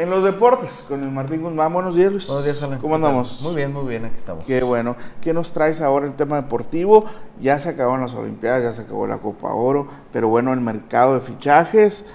En 0.05 0.11
los 0.11 0.23
deportes, 0.23 0.85
con 0.87 1.01
el 1.01 1.09
Martín 1.09 1.41
Guzmán. 1.41 1.73
Buenos 1.73 1.95
días, 1.95 2.11
Luis. 2.11 2.27
Buenos 2.27 2.45
días, 2.45 2.61
Alan. 2.61 2.77
¿Cómo 2.77 2.93
andamos? 2.93 3.41
Muy 3.41 3.55
bien, 3.55 3.73
muy 3.73 3.87
bien, 3.87 4.05
aquí 4.05 4.13
estamos. 4.17 4.45
Qué 4.45 4.61
bueno. 4.61 4.95
¿Qué 5.19 5.33
nos 5.33 5.51
traes 5.51 5.81
ahora 5.81 6.05
el 6.05 6.13
tema 6.13 6.35
deportivo? 6.35 7.05
Ya 7.41 7.57
se 7.57 7.69
acabaron 7.69 8.01
las 8.01 8.13
Olimpiadas, 8.13 8.61
ya 8.61 8.71
se 8.71 8.83
acabó 8.83 9.07
la 9.07 9.17
Copa 9.17 9.51
Oro, 9.51 9.87
pero 10.13 10.27
bueno, 10.27 10.53
el 10.53 10.61
mercado 10.61 11.15
de 11.15 11.21
fichajes 11.21 12.05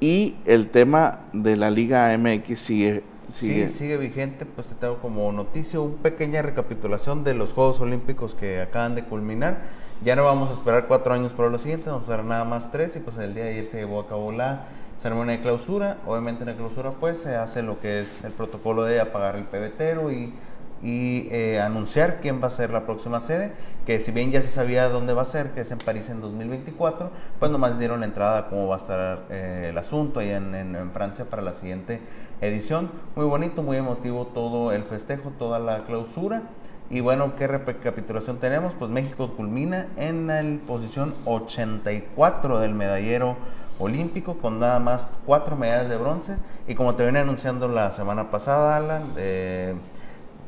y 0.00 0.34
el 0.44 0.70
tema 0.70 1.20
de 1.32 1.56
la 1.56 1.70
Liga 1.70 2.18
MX 2.18 2.58
sigue. 2.58 3.04
Sigue. 3.32 3.68
Sí, 3.68 3.74
sigue 3.74 3.96
vigente. 3.96 4.44
Pues 4.44 4.66
te 4.66 4.74
tengo 4.74 4.96
como 4.98 5.30
noticia 5.30 5.78
una 5.78 6.02
pequeña 6.02 6.42
recapitulación 6.42 7.22
de 7.22 7.34
los 7.34 7.52
Juegos 7.52 7.78
Olímpicos 7.78 8.34
que 8.34 8.60
acaban 8.60 8.96
de 8.96 9.04
culminar. 9.04 9.68
Ya 10.02 10.16
no 10.16 10.24
vamos 10.24 10.50
a 10.50 10.54
esperar 10.54 10.88
cuatro 10.88 11.14
años 11.14 11.32
para 11.32 11.48
lo 11.48 11.60
siguiente, 11.60 11.90
vamos 11.90 12.02
a 12.02 12.06
esperar 12.06 12.24
nada 12.24 12.44
más 12.44 12.72
tres 12.72 12.96
y 12.96 12.98
pues 12.98 13.16
el 13.18 13.34
día 13.34 13.44
de 13.44 13.50
ayer 13.50 13.66
se 13.66 13.76
llevó 13.78 14.00
a 14.00 14.08
cabo 14.08 14.32
la 14.32 14.66
ceremonia 15.06 15.36
de 15.36 15.42
clausura. 15.42 15.98
Obviamente 16.04 16.42
en 16.42 16.48
la 16.48 16.56
clausura 16.56 16.90
pues 16.90 17.18
se 17.18 17.36
hace 17.36 17.62
lo 17.62 17.78
que 17.78 18.00
es 18.00 18.24
el 18.24 18.32
protocolo 18.32 18.82
de 18.82 19.00
apagar 19.00 19.36
el 19.36 19.44
pebetero 19.44 20.10
y, 20.10 20.34
eh, 20.82 21.60
anunciar 21.60 22.20
quién 22.20 22.42
va 22.42 22.48
a 22.48 22.50
ser 22.50 22.70
la 22.70 22.84
próxima 22.86 23.20
sede, 23.20 23.52
que 23.86 23.98
si 24.00 24.10
bien 24.10 24.30
ya 24.32 24.42
se 24.42 24.48
sabía 24.48 24.88
dónde 24.88 25.14
va 25.14 25.22
a 25.22 25.24
ser, 25.24 25.52
que 25.52 25.60
es 25.60 25.70
en 25.70 25.78
París 25.78 26.10
en 26.10 26.20
2024, 26.20 27.10
pues 27.38 27.50
nomás 27.50 27.78
dieron 27.78 28.00
la 28.00 28.06
entrada 28.06 28.38
a 28.38 28.48
cómo 28.48 28.66
va 28.66 28.74
a 28.74 28.78
estar 28.78 29.22
eh, 29.30 29.68
el 29.70 29.78
asunto 29.78 30.20
ahí 30.20 30.30
en, 30.30 30.54
en, 30.54 30.90
Francia 30.90 31.24
para 31.24 31.40
la 31.40 31.54
siguiente 31.54 32.00
edición. 32.40 32.90
Muy 33.14 33.26
bonito, 33.26 33.62
muy 33.62 33.76
emotivo 33.76 34.26
todo 34.26 34.72
el 34.72 34.82
festejo, 34.84 35.30
toda 35.38 35.60
la 35.60 35.84
clausura. 35.84 36.42
Y 36.90 37.00
bueno, 37.00 37.34
¿qué 37.36 37.46
recapitulación 37.46 38.38
tenemos? 38.38 38.74
Pues 38.74 38.90
México 38.90 39.34
culmina 39.36 39.86
en 39.96 40.26
la 40.26 40.66
posición 40.66 41.14
84 41.24 42.60
del 42.60 42.74
medallero 42.74 43.36
olímpico 43.78 44.38
con 44.38 44.58
nada 44.58 44.78
más 44.78 45.20
cuatro 45.24 45.56
medallas 45.56 45.88
de 45.88 45.96
bronce. 45.96 46.36
Y 46.66 46.74
como 46.74 46.94
te 46.94 47.04
venía 47.04 47.22
anunciando 47.22 47.68
la 47.68 47.92
semana 47.92 48.30
pasada, 48.30 48.76
Alan, 48.76 49.12
eh, 49.16 49.74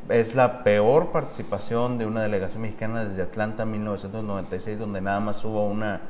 es 0.09 0.35
la 0.35 0.63
peor 0.63 1.11
participación 1.11 1.97
de 1.97 2.05
una 2.05 2.21
delegación 2.21 2.63
mexicana 2.63 3.05
desde 3.05 3.21
Atlanta 3.21 3.65
1996, 3.65 4.79
donde 4.79 5.01
nada 5.01 5.19
más 5.19 5.43
hubo 5.45 5.65
una 5.65 6.01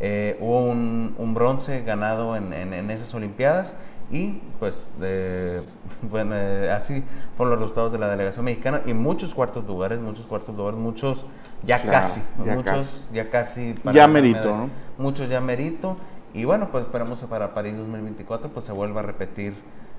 eh, 0.00 0.36
hubo 0.40 0.60
un, 0.60 1.34
bronce 1.34 1.82
ganado 1.82 2.36
en, 2.36 2.90
esas 2.90 3.12
Olimpiadas. 3.14 3.74
Y 4.10 4.40
pues 4.58 4.88
bueno, 6.02 6.34
eh, 6.34 6.70
así 6.70 7.04
fueron 7.36 7.52
los 7.52 7.60
resultados 7.60 7.92
de 7.92 7.98
la 7.98 8.08
delegación 8.08 8.44
mexicana 8.44 8.80
y 8.86 8.94
muchos 8.94 9.34
cuartos 9.34 9.66
lugares, 9.66 10.00
muchos 10.00 10.26
cuartos 10.26 10.56
lugares, 10.56 10.80
muchos 10.80 11.26
ya 11.62 11.82
casi, 11.82 12.22
ya 12.44 12.54
muchos 12.54 12.72
casi. 12.72 13.12
ya 13.12 13.30
casi. 13.30 13.74
ya 13.92 14.08
merito, 14.08 14.56
¿no? 14.56 14.70
Muchos 14.96 15.28
ya 15.28 15.40
merito. 15.40 15.98
Y 16.38 16.44
bueno, 16.44 16.68
pues 16.70 16.84
esperamos 16.84 17.18
para 17.24 17.52
París 17.52 17.76
2024 17.76 18.50
pues 18.50 18.64
se 18.64 18.70
vuelva 18.70 19.00
a 19.00 19.02
repetir, 19.02 19.54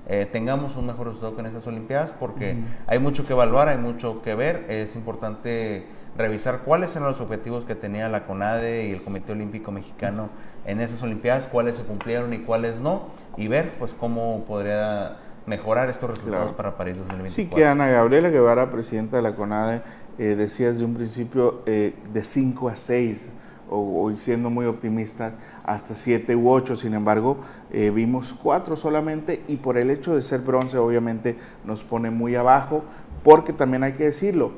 eh, 0.08 0.26
tengamos 0.32 0.74
un 0.74 0.86
mejor 0.86 1.08
resultado 1.08 1.34
que 1.34 1.42
en 1.42 1.46
estas 1.48 1.66
Olimpiadas 1.66 2.14
porque 2.18 2.56
hay 2.86 2.98
mucho 2.98 3.26
que 3.26 3.34
evaluar, 3.34 3.68
hay 3.68 3.76
mucho 3.76 4.22
que 4.22 4.34
ver, 4.34 4.64
es 4.70 4.96
importante 4.96 5.84
revisar 6.16 6.60
cuáles 6.60 6.96
eran 6.96 7.08
los 7.08 7.20
objetivos 7.20 7.66
que 7.66 7.74
tenía 7.74 8.08
la 8.08 8.24
CONADE 8.24 8.86
y 8.86 8.92
el 8.92 9.04
Comité 9.04 9.32
Olímpico 9.32 9.70
Mexicano 9.70 10.30
en 10.64 10.80
esas 10.80 11.02
Olimpiadas, 11.02 11.46
cuáles 11.46 11.76
se 11.76 11.82
cumplieron 11.82 12.32
y 12.32 12.38
cuáles 12.38 12.80
no, 12.80 13.08
y 13.36 13.46
ver 13.48 13.72
pues 13.78 13.92
cómo 13.92 14.42
podría 14.46 15.18
mejorar 15.44 15.90
estos 15.90 16.08
resultados 16.08 16.54
para 16.54 16.78
París 16.78 16.96
2024. 16.96 17.34
Sí, 17.36 17.54
que 17.54 17.66
Ana 17.66 17.88
Gabriela 17.88 18.30
Guevara, 18.30 18.70
presidenta 18.70 19.18
de 19.18 19.22
la 19.22 19.34
CONADE, 19.34 19.82
eh, 20.16 20.36
decía 20.36 20.68
desde 20.68 20.86
un 20.86 20.94
principio 20.94 21.60
eh, 21.66 21.94
de 22.14 22.24
5 22.24 22.70
a 22.70 22.76
6 22.76 23.26
o, 23.70 24.12
siendo 24.18 24.50
muy 24.50 24.66
optimistas, 24.66 25.34
hasta 25.64 25.94
7 25.94 26.34
u 26.36 26.50
8. 26.50 26.76
Sin 26.76 26.94
embargo, 26.94 27.38
eh, 27.70 27.90
vimos 27.90 28.34
4 28.42 28.76
solamente 28.76 29.42
y 29.48 29.56
por 29.56 29.78
el 29.78 29.90
hecho 29.90 30.14
de 30.14 30.22
ser 30.22 30.40
bronce 30.40 30.76
obviamente 30.76 31.36
nos 31.64 31.84
pone 31.84 32.10
muy 32.10 32.34
abajo, 32.34 32.82
porque 33.22 33.52
también 33.52 33.84
hay 33.84 33.92
que 33.92 34.04
decirlo, 34.04 34.52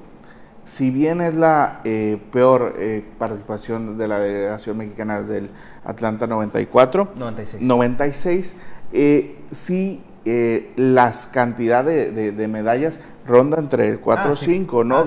si 0.64 0.90
bien 0.90 1.20
es 1.20 1.36
la 1.36 1.80
eh, 1.84 2.20
peor 2.32 2.76
eh, 2.78 3.04
participación 3.18 3.98
de 3.98 4.08
la 4.08 4.20
delegación 4.20 4.78
mexicana 4.78 5.20
desde 5.20 5.38
el 5.38 5.50
Atlanta 5.84 6.26
94, 6.26 7.10
96, 7.16 7.62
96 7.62 8.56
sí 9.50 10.02
las 10.76 11.26
cantidades 11.26 12.14
de 12.14 12.48
medallas 12.48 13.00
ronda 13.26 13.58
entre 13.58 13.98
4 13.98 14.32
o 14.32 14.34
5, 14.34 14.84
¿no? 14.84 14.98
Ah, 14.98 15.04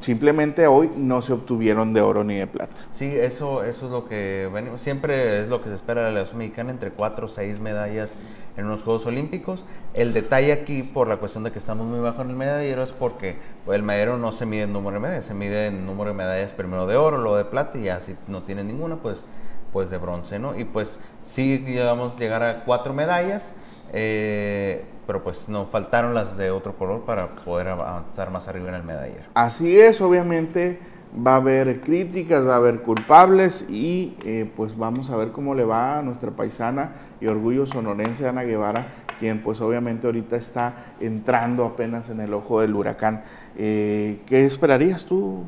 Simplemente 0.00 0.66
hoy 0.66 0.90
no 0.96 1.22
se 1.22 1.32
obtuvieron 1.32 1.92
de 1.92 2.00
oro 2.00 2.24
ni 2.24 2.34
de 2.34 2.46
plata. 2.46 2.74
Sí, 2.90 3.14
eso, 3.14 3.62
eso 3.64 3.86
es 3.86 3.92
lo 3.92 4.08
que 4.08 4.50
venimos, 4.52 4.80
siempre 4.80 5.42
es 5.42 5.48
lo 5.48 5.62
que 5.62 5.68
se 5.68 5.74
espera 5.74 6.00
de 6.00 6.04
la 6.04 6.08
delegación 6.10 6.38
mexicana, 6.38 6.70
entre 6.70 6.90
4 6.90 7.26
o 7.26 7.28
6 7.28 7.60
medallas 7.60 8.14
en 8.56 8.64
unos 8.64 8.82
Juegos 8.82 9.06
Olímpicos. 9.06 9.66
El 9.94 10.12
detalle 10.12 10.52
aquí, 10.52 10.82
por 10.82 11.08
la 11.08 11.18
cuestión 11.18 11.44
de 11.44 11.52
que 11.52 11.58
estamos 11.58 11.86
muy 11.86 12.00
bajo 12.00 12.22
en 12.22 12.30
el 12.30 12.36
medallero, 12.36 12.82
es 12.82 12.92
porque 12.92 13.36
el 13.70 13.82
medallero 13.82 14.18
no 14.18 14.32
se 14.32 14.46
mide 14.46 14.62
en 14.62 14.72
número 14.72 14.94
de 14.94 15.00
medallas, 15.00 15.24
se 15.26 15.34
mide 15.34 15.66
en 15.66 15.86
número 15.86 16.10
de 16.10 16.16
medallas 16.16 16.52
primero 16.52 16.86
de 16.86 16.96
oro, 16.96 17.18
luego 17.18 17.36
de 17.36 17.44
plata, 17.44 17.78
y 17.78 17.84
ya 17.84 18.00
si 18.00 18.16
no 18.28 18.42
tiene 18.42 18.64
ninguna, 18.64 18.96
pues, 18.96 19.24
pues 19.72 19.90
de 19.90 19.98
bronce, 19.98 20.38
¿no? 20.38 20.58
Y 20.58 20.64
pues 20.64 21.00
sí, 21.22 21.58
digamos, 21.58 22.18
llegar 22.18 22.42
a 22.42 22.64
4 22.64 22.94
medallas. 22.94 23.52
Eh, 23.92 24.84
pero 25.06 25.22
pues 25.22 25.48
nos 25.48 25.68
faltaron 25.68 26.14
las 26.14 26.36
de 26.36 26.50
otro 26.50 26.76
color 26.76 27.04
para 27.04 27.36
poder 27.36 27.68
avanzar 27.68 28.30
más 28.30 28.48
arriba 28.48 28.70
en 28.70 28.74
el 28.76 28.82
medallero. 28.82 29.24
Así 29.34 29.78
es, 29.78 30.00
obviamente 30.00 30.78
va 31.16 31.34
a 31.34 31.36
haber 31.36 31.80
críticas, 31.80 32.46
va 32.46 32.54
a 32.54 32.56
haber 32.56 32.82
culpables 32.82 33.64
y 33.68 34.16
eh, 34.24 34.50
pues 34.56 34.76
vamos 34.76 35.10
a 35.10 35.16
ver 35.16 35.30
cómo 35.32 35.54
le 35.54 35.64
va 35.64 35.98
a 35.98 36.02
nuestra 36.02 36.30
paisana 36.30 36.92
y 37.20 37.26
orgullo 37.26 37.66
sonorense 37.66 38.28
Ana 38.28 38.42
Guevara, 38.42 38.86
quien 39.18 39.42
pues 39.42 39.60
obviamente 39.60 40.06
ahorita 40.06 40.36
está 40.36 40.94
entrando 41.00 41.64
apenas 41.64 42.10
en 42.10 42.20
el 42.20 42.34
ojo 42.34 42.60
del 42.60 42.74
huracán. 42.74 43.22
Eh, 43.56 44.20
¿Qué 44.26 44.44
esperarías 44.44 45.06
tú, 45.06 45.44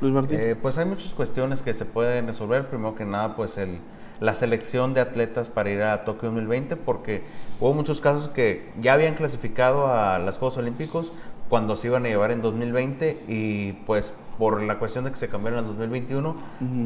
Luis 0.00 0.12
Martín? 0.12 0.38
Eh, 0.38 0.56
pues 0.60 0.76
hay 0.76 0.86
muchas 0.86 1.14
cuestiones 1.14 1.62
que 1.62 1.72
se 1.72 1.84
pueden 1.84 2.26
resolver. 2.26 2.68
Primero 2.68 2.94
que 2.94 3.04
nada, 3.04 3.36
pues 3.36 3.56
el 3.56 3.78
la 4.20 4.34
selección 4.34 4.94
de 4.94 5.00
atletas 5.00 5.48
para 5.48 5.70
ir 5.70 5.82
a 5.82 6.04
Tokio 6.04 6.30
2020 6.30 6.76
porque 6.76 7.22
hubo 7.58 7.72
muchos 7.72 8.00
casos 8.00 8.28
que 8.28 8.70
ya 8.80 8.92
habían 8.92 9.14
clasificado 9.14 9.86
a 9.86 10.18
los 10.18 10.38
Juegos 10.38 10.58
Olímpicos 10.58 11.12
cuando 11.48 11.76
se 11.76 11.88
iban 11.88 12.06
a 12.06 12.08
llevar 12.08 12.30
en 12.30 12.42
2020 12.42 13.24
y 13.26 13.72
pues 13.84 14.14
por 14.38 14.62
la 14.62 14.78
cuestión 14.78 15.04
de 15.04 15.10
que 15.10 15.18
se 15.18 15.28
cambiaron 15.28 15.60
en 15.60 15.66
2021, 15.66 16.34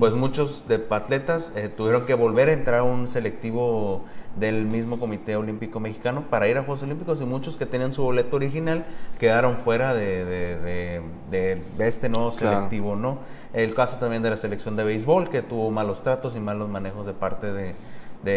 pues 0.00 0.12
muchos 0.12 0.66
de 0.66 0.84
atletas 0.90 1.52
eh, 1.54 1.68
tuvieron 1.68 2.04
que 2.04 2.14
volver 2.14 2.48
a 2.48 2.52
entrar 2.52 2.80
a 2.80 2.82
un 2.82 3.06
selectivo 3.06 4.04
del 4.34 4.64
mismo 4.64 4.98
Comité 4.98 5.36
Olímpico 5.36 5.78
Mexicano 5.78 6.24
para 6.28 6.48
ir 6.48 6.58
a 6.58 6.62
Juegos 6.64 6.82
Olímpicos 6.82 7.20
y 7.20 7.24
muchos 7.24 7.56
que 7.56 7.64
tenían 7.64 7.92
su 7.92 8.02
boleto 8.02 8.34
original 8.34 8.84
quedaron 9.20 9.56
fuera 9.56 9.94
de, 9.94 11.00
este 11.78 12.08
nuevo 12.08 12.32
selectivo, 12.32 12.96
¿no? 12.96 13.18
El 13.54 13.72
caso 13.72 13.98
también 13.98 14.20
de 14.24 14.30
la 14.30 14.36
selección 14.36 14.74
de 14.74 14.82
béisbol, 14.82 15.30
que 15.30 15.40
tuvo 15.40 15.70
malos 15.70 16.02
tratos 16.02 16.34
y 16.34 16.40
malos 16.40 16.68
manejos 16.68 17.06
de 17.06 17.12
parte 17.12 17.52
de, 17.52 17.74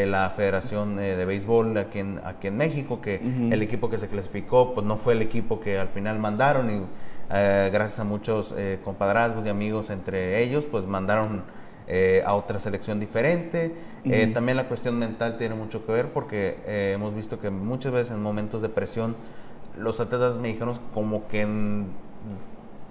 la 0.06 0.30
Federación 0.30 1.00
eh, 1.00 1.16
de 1.16 1.26
Béisbol 1.26 1.78
aquí 1.78 2.00
en, 2.00 2.20
aquí 2.24 2.48
en 2.48 2.58
México, 2.58 3.02
que 3.02 3.16
el 3.16 3.62
equipo 3.62 3.90
que 3.90 3.98
se 3.98 4.10
clasificó 4.10 4.74
pues 4.74 4.86
no 4.86 4.98
fue 4.98 5.14
el 5.14 5.22
equipo 5.22 5.62
que 5.62 5.80
al 5.80 5.88
final 5.88 6.20
mandaron 6.20 6.70
y 6.70 6.82
eh, 7.32 7.70
gracias 7.72 8.02
a 8.02 8.04
muchos 8.04 8.54
eh, 8.58 8.80
compadrazgos 8.84 9.46
y 9.46 9.50
amigos 9.50 9.90
entre 9.90 10.44
ellos, 10.44 10.66
pues 10.66 10.86
mandaron 10.86 11.44
a 12.26 12.34
otra 12.34 12.60
selección 12.60 13.00
diferente. 13.00 13.74
también 14.34 14.58
la 14.58 14.68
cuestión 14.68 15.00
mental 15.00 15.38
tiene 15.38 15.56
mucho 15.56 15.86
que 15.86 15.94
ver 15.94 16.10
porque 16.12 16.58
hemos 16.66 17.16
visto 17.16 17.40
que 17.40 17.50
muchas 17.50 17.94
veces 17.94 18.12
en 18.12 18.22
momentos 18.22 18.62
de 18.62 18.68
presión 18.68 19.16
los 19.78 20.02
atletas 20.02 20.36
mexicanos 20.36 20.82
como 20.94 21.30
que 21.30 21.48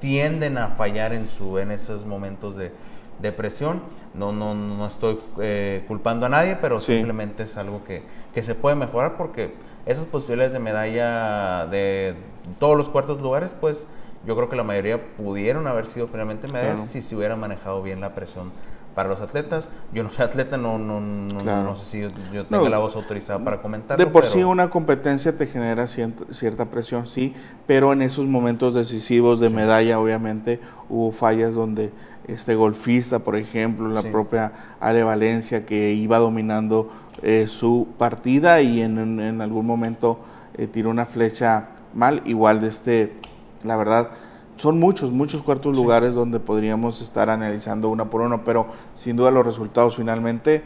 tienden 0.00 0.58
a 0.58 0.68
fallar 0.68 1.12
en, 1.12 1.28
su, 1.28 1.58
en 1.58 1.70
esos 1.70 2.06
momentos 2.06 2.56
de 2.56 2.72
depresión. 3.20 3.80
No, 4.14 4.32
no, 4.32 4.54
no 4.54 4.86
estoy 4.86 5.18
eh, 5.40 5.84
culpando 5.88 6.26
a 6.26 6.28
nadie, 6.28 6.56
pero 6.60 6.80
simplemente 6.80 7.44
es 7.44 7.56
algo 7.56 7.84
que, 7.84 8.02
que, 8.34 8.42
se 8.42 8.54
puede 8.54 8.76
mejorar 8.76 9.16
porque 9.16 9.54
esas 9.84 10.06
posibilidades 10.06 10.52
de 10.52 10.58
medalla 10.58 11.66
de 11.66 12.14
todos 12.58 12.76
los 12.76 12.88
cuartos 12.88 13.20
lugares, 13.20 13.54
pues 13.58 13.86
yo 14.26 14.34
creo 14.34 14.48
que 14.48 14.56
la 14.56 14.64
mayoría 14.64 15.00
pudieron 15.16 15.66
haber 15.66 15.86
sido 15.86 16.08
finalmente 16.08 16.48
medallas 16.48 16.86
si 16.86 17.00
se 17.00 17.14
hubiera 17.14 17.36
manejado 17.36 17.82
bien 17.82 18.00
la 18.00 18.14
presión 18.14 18.52
para 18.96 19.10
los 19.10 19.20
atletas. 19.20 19.68
Yo 19.92 20.02
no 20.02 20.10
soy 20.10 20.24
atleta, 20.24 20.56
no, 20.56 20.78
no, 20.78 21.00
no, 21.00 21.76
sé 21.76 21.84
si 21.84 22.00
yo, 22.32 22.46
tengo 22.46 22.66
la 22.70 22.78
voz 22.78 22.96
autorizada 22.96 23.38
para 23.44 23.60
comentar. 23.60 23.98
De 23.98 24.06
por 24.06 24.24
sí 24.24 24.42
una 24.42 24.70
competencia 24.70 25.36
te 25.36 25.46
genera 25.46 25.86
cierta 25.86 26.64
presión, 26.64 27.06
sí, 27.06 27.34
pero 27.66 27.92
en 27.92 28.00
esos 28.00 28.24
momentos 28.24 28.72
decisivos 28.72 29.38
de 29.38 29.50
medalla, 29.50 30.00
obviamente, 30.00 30.60
hubo 30.88 31.12
fallas 31.12 31.52
donde 31.52 31.92
este 32.26 32.54
golfista, 32.54 33.18
por 33.18 33.36
ejemplo, 33.36 33.86
la 33.88 34.02
propia 34.02 34.52
Ale 34.80 35.02
Valencia, 35.02 35.66
que 35.66 35.92
iba 35.92 36.16
dominando 36.16 36.90
eh, 37.22 37.48
su 37.48 37.88
partida 37.98 38.62
y 38.62 38.80
en, 38.80 39.20
en 39.20 39.42
algún 39.42 39.66
momento 39.66 40.20
eh, 40.56 40.66
tiró 40.68 40.88
una 40.88 41.04
flecha 41.04 41.68
mal, 41.92 42.22
igual 42.24 42.62
de 42.62 42.68
este, 42.68 43.12
la 43.62 43.76
verdad, 43.76 44.08
son 44.56 44.78
muchos, 44.80 45.12
muchos 45.12 45.42
cuartos 45.42 45.76
lugares 45.76 46.14
donde 46.14 46.40
podríamos 46.40 47.00
estar 47.02 47.30
analizando 47.30 47.88
uno 47.88 48.10
por 48.10 48.22
uno, 48.22 48.42
pero 48.44 48.66
sin 48.94 49.16
duda 49.16 49.30
los 49.30 49.44
resultados 49.44 49.96
finalmente 49.96 50.62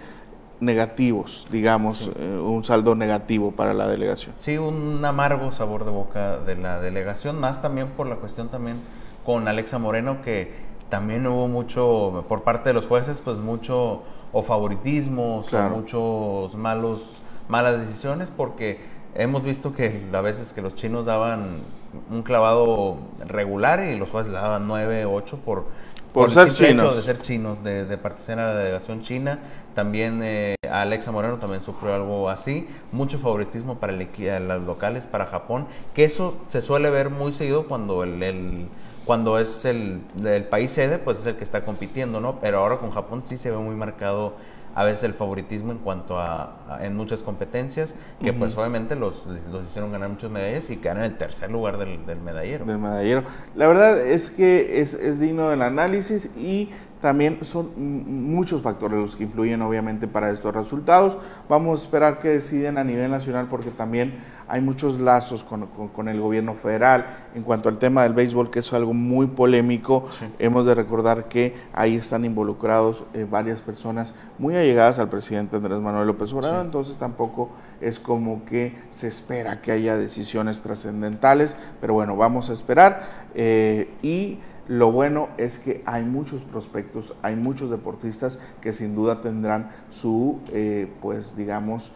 negativos, 0.61 1.47
digamos, 1.51 2.11
eh, 2.17 2.39
un 2.39 2.65
saldo 2.65 2.95
negativo 2.95 3.53
para 3.53 3.75
la 3.75 3.89
delegación. 3.89 4.35
Sí, 4.39 4.59
un 4.59 5.05
amargo 5.05 5.53
sabor 5.53 5.85
de 5.85 5.91
boca 5.91 6.39
de 6.39 6.57
la 6.57 6.81
delegación, 6.81 7.41
más 7.41 7.63
también 7.63 7.89
por 7.89 8.07
la 8.07 8.17
cuestión 8.17 8.49
también 8.49 8.77
con 9.25 9.49
Alexa 9.49 9.79
Moreno, 9.79 10.23
que 10.23 10.53
también 10.91 11.27
hubo 11.27 11.49
mucho, 11.49 12.25
por 12.29 12.43
parte 12.43 12.71
de 12.71 12.75
los 12.75 12.87
jueces, 12.87 13.23
pues 13.25 13.39
mucho 13.39 14.03
o 14.33 14.43
favoritismo, 14.43 15.43
o 15.51 15.69
muchos 15.71 16.55
malos, 16.55 17.23
malas 17.49 17.81
decisiones, 17.81 18.31
porque 18.35 18.81
hemos 19.15 19.43
visto 19.43 19.75
que 19.75 20.03
a 20.13 20.21
veces 20.21 20.53
que 20.53 20.63
los 20.63 20.75
chinos 20.75 21.07
daban 21.07 21.63
un 22.11 22.23
clavado 22.23 22.99
regular 23.27 23.83
y 23.85 23.97
los 23.97 24.11
jueces 24.11 24.33
le 24.33 24.39
daban 24.39 24.67
9, 24.67 25.07
8 25.07 25.39
por, 25.45 25.67
por, 26.13 26.31
ser 26.31 26.53
chinos. 26.55 26.97
de 26.97 27.03
ser 27.03 27.21
chinos, 27.21 27.63
de, 27.65 27.85
de, 27.85 27.99
participar 27.99 28.39
en 28.39 28.45
la 28.47 28.55
delegación 28.55 29.03
china. 29.03 29.39
También 29.75 30.21
eh, 30.23 30.57
Alexa 30.71 31.13
Moreno 31.13 31.39
también 31.39 31.63
sufrió 31.63 31.95
algo 31.95 32.29
así. 32.29 32.69
Mucho 32.93 33.19
favoritismo 33.19 33.79
para 33.79 33.93
el, 33.93 34.09
los 34.49 34.63
locales, 34.63 35.07
para 35.07 35.27
Japón, 35.27 35.67
que 35.95 36.05
eso 36.05 36.37
se 36.49 36.63
suele 36.63 36.91
ver 36.91 37.11
muy 37.11 37.33
seguido 37.33 37.67
cuando 37.67 38.05
el, 38.05 38.23
el 38.23 38.69
cuando 39.05 39.39
es 39.39 39.65
el, 39.65 40.03
el, 40.25 40.45
país 40.45 40.71
sede, 40.71 40.99
pues 40.99 41.19
es 41.19 41.27
el 41.27 41.37
que 41.37 41.43
está 41.43 41.65
compitiendo, 41.65 42.21
¿no? 42.21 42.39
Pero 42.39 42.59
ahora 42.59 42.79
con 42.79 42.93
Japón 42.93 43.23
sí 43.25 43.37
se 43.37 43.51
ve 43.51 43.57
muy 43.57 43.75
marcado 43.75 44.35
a 44.75 44.85
veces 44.85 45.05
el 45.05 45.15
favoritismo 45.15 45.73
en 45.73 45.79
cuanto 45.79 46.19
a, 46.19 46.79
en 46.81 46.97
muchas 46.97 47.23
competencias, 47.23 47.95
que 48.21 48.33
pues 48.33 48.57
obviamente 48.57 48.97
los, 48.97 49.27
los, 49.27 49.65
hicieron 49.65 49.93
ganar 49.93 50.09
muchas 50.09 50.31
medallas 50.31 50.71
y 50.71 50.77
quedaron 50.77 51.05
en 51.05 51.13
el 51.13 51.19
tercer 51.19 51.51
lugar 51.51 51.79
del, 51.79 52.07
del 52.07 52.21
medallero. 52.21 52.65
Del 52.65 52.79
medallero. 52.79 53.25
La 53.55 53.67
verdad 53.67 54.01
es 54.01 54.31
que 54.31 54.81
es, 54.81 54.95
es 54.95 55.19
digno 55.19 55.49
del 55.49 55.63
análisis 55.63 56.31
y 56.37 56.71
también 57.01 57.39
son 57.43 57.73
muchos 57.77 58.63
factores 58.63 58.99
los 58.99 59.17
que 59.17 59.25
influyen 59.25 59.63
obviamente 59.63 60.07
para 60.07 60.31
estos 60.31 60.55
resultados. 60.55 61.17
Vamos 61.49 61.81
a 61.81 61.85
esperar 61.85 62.19
que 62.19 62.29
deciden 62.29 62.77
a 62.77 62.85
nivel 62.85 63.11
nacional 63.11 63.47
porque 63.49 63.71
también 63.71 64.23
hay 64.51 64.61
muchos 64.61 64.99
lazos 64.99 65.45
con, 65.45 66.09
el 66.09 66.21
gobierno 66.21 66.55
federal. 66.55 67.07
En 67.35 67.45
cuanto 67.45 67.69
al 67.69 67.79
tema 67.79 68.03
del 68.03 68.15
béisbol, 68.15 68.51
que 68.51 68.59
es 68.59 68.73
algo 68.73 68.93
muy 68.93 69.29
polémico, 69.29 70.09
hemos 70.39 70.67
de 70.67 70.75
recordar 70.75 71.29
que 71.29 71.55
ahí 71.73 71.95
están 71.95 72.25
involucrados 72.25 73.05
eh, 73.15 73.27
varias 73.31 73.63
personas 73.63 74.15
muy 74.39 74.57
allegadas 74.57 74.99
al 74.99 75.09
presidente 75.09 75.57
Andrés 75.57 75.79
Manuel 75.79 76.09
López 76.09 76.33
Obrador, 76.33 76.65
entonces 76.65 76.97
tampoco 76.97 77.51
es 77.81 78.01
como 78.01 78.45
que 78.45 78.75
se 78.91 79.07
espera 79.07 79.61
que 79.61 79.71
haya 79.71 79.97
decisiones 79.97 80.61
trascendentales, 80.61 81.55
pero 81.81 81.95
bueno, 81.95 82.17
vamos 82.17 82.51
a 82.51 82.53
esperar. 82.53 83.29
Eh, 83.35 83.89
y 84.03 84.39
lo 84.67 84.93
bueno 84.93 85.29
es 85.37 85.59
que 85.59 85.83
hay 85.85 86.05
muchos 86.05 86.43
prospectos, 86.43 87.15
hay 87.23 87.37
muchos 87.37 87.71
deportistas 87.71 88.39
que 88.61 88.73
sin 88.73 88.95
duda 88.95 89.21
tendrán 89.21 89.71
su, 89.91 90.39
eh, 90.53 90.89
pues 91.03 91.37
digamos, 91.37 91.93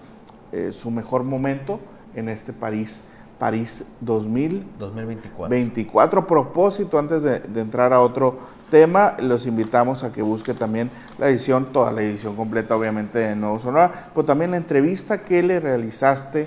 eh, 0.50 0.72
su 0.72 0.90
mejor 0.90 1.24
momento 1.24 1.80
en 2.14 2.28
este 2.28 2.52
París. 2.52 3.02
París 3.38 3.84
2024. 4.00 5.48
24. 5.48 6.20
A 6.20 6.26
propósito, 6.26 6.98
antes 6.98 7.22
de, 7.22 7.42
entrar 7.56 7.92
a 7.92 8.00
otro 8.00 8.38
tema, 8.70 9.16
los 9.20 9.46
invitamos 9.46 10.04
a 10.04 10.12
que 10.12 10.22
busque 10.22 10.54
también 10.54 10.90
la 11.18 11.28
edición, 11.28 11.72
toda 11.72 11.90
la 11.92 12.02
edición 12.02 12.36
completa, 12.36 12.76
obviamente, 12.76 13.18
de 13.18 13.36
Nuevo 13.36 13.58
Sonora, 13.58 14.10
pero 14.14 14.24
también 14.24 14.52
la 14.52 14.56
entrevista 14.56 15.22
que 15.22 15.42
le 15.42 15.60
realizaste 15.60 16.46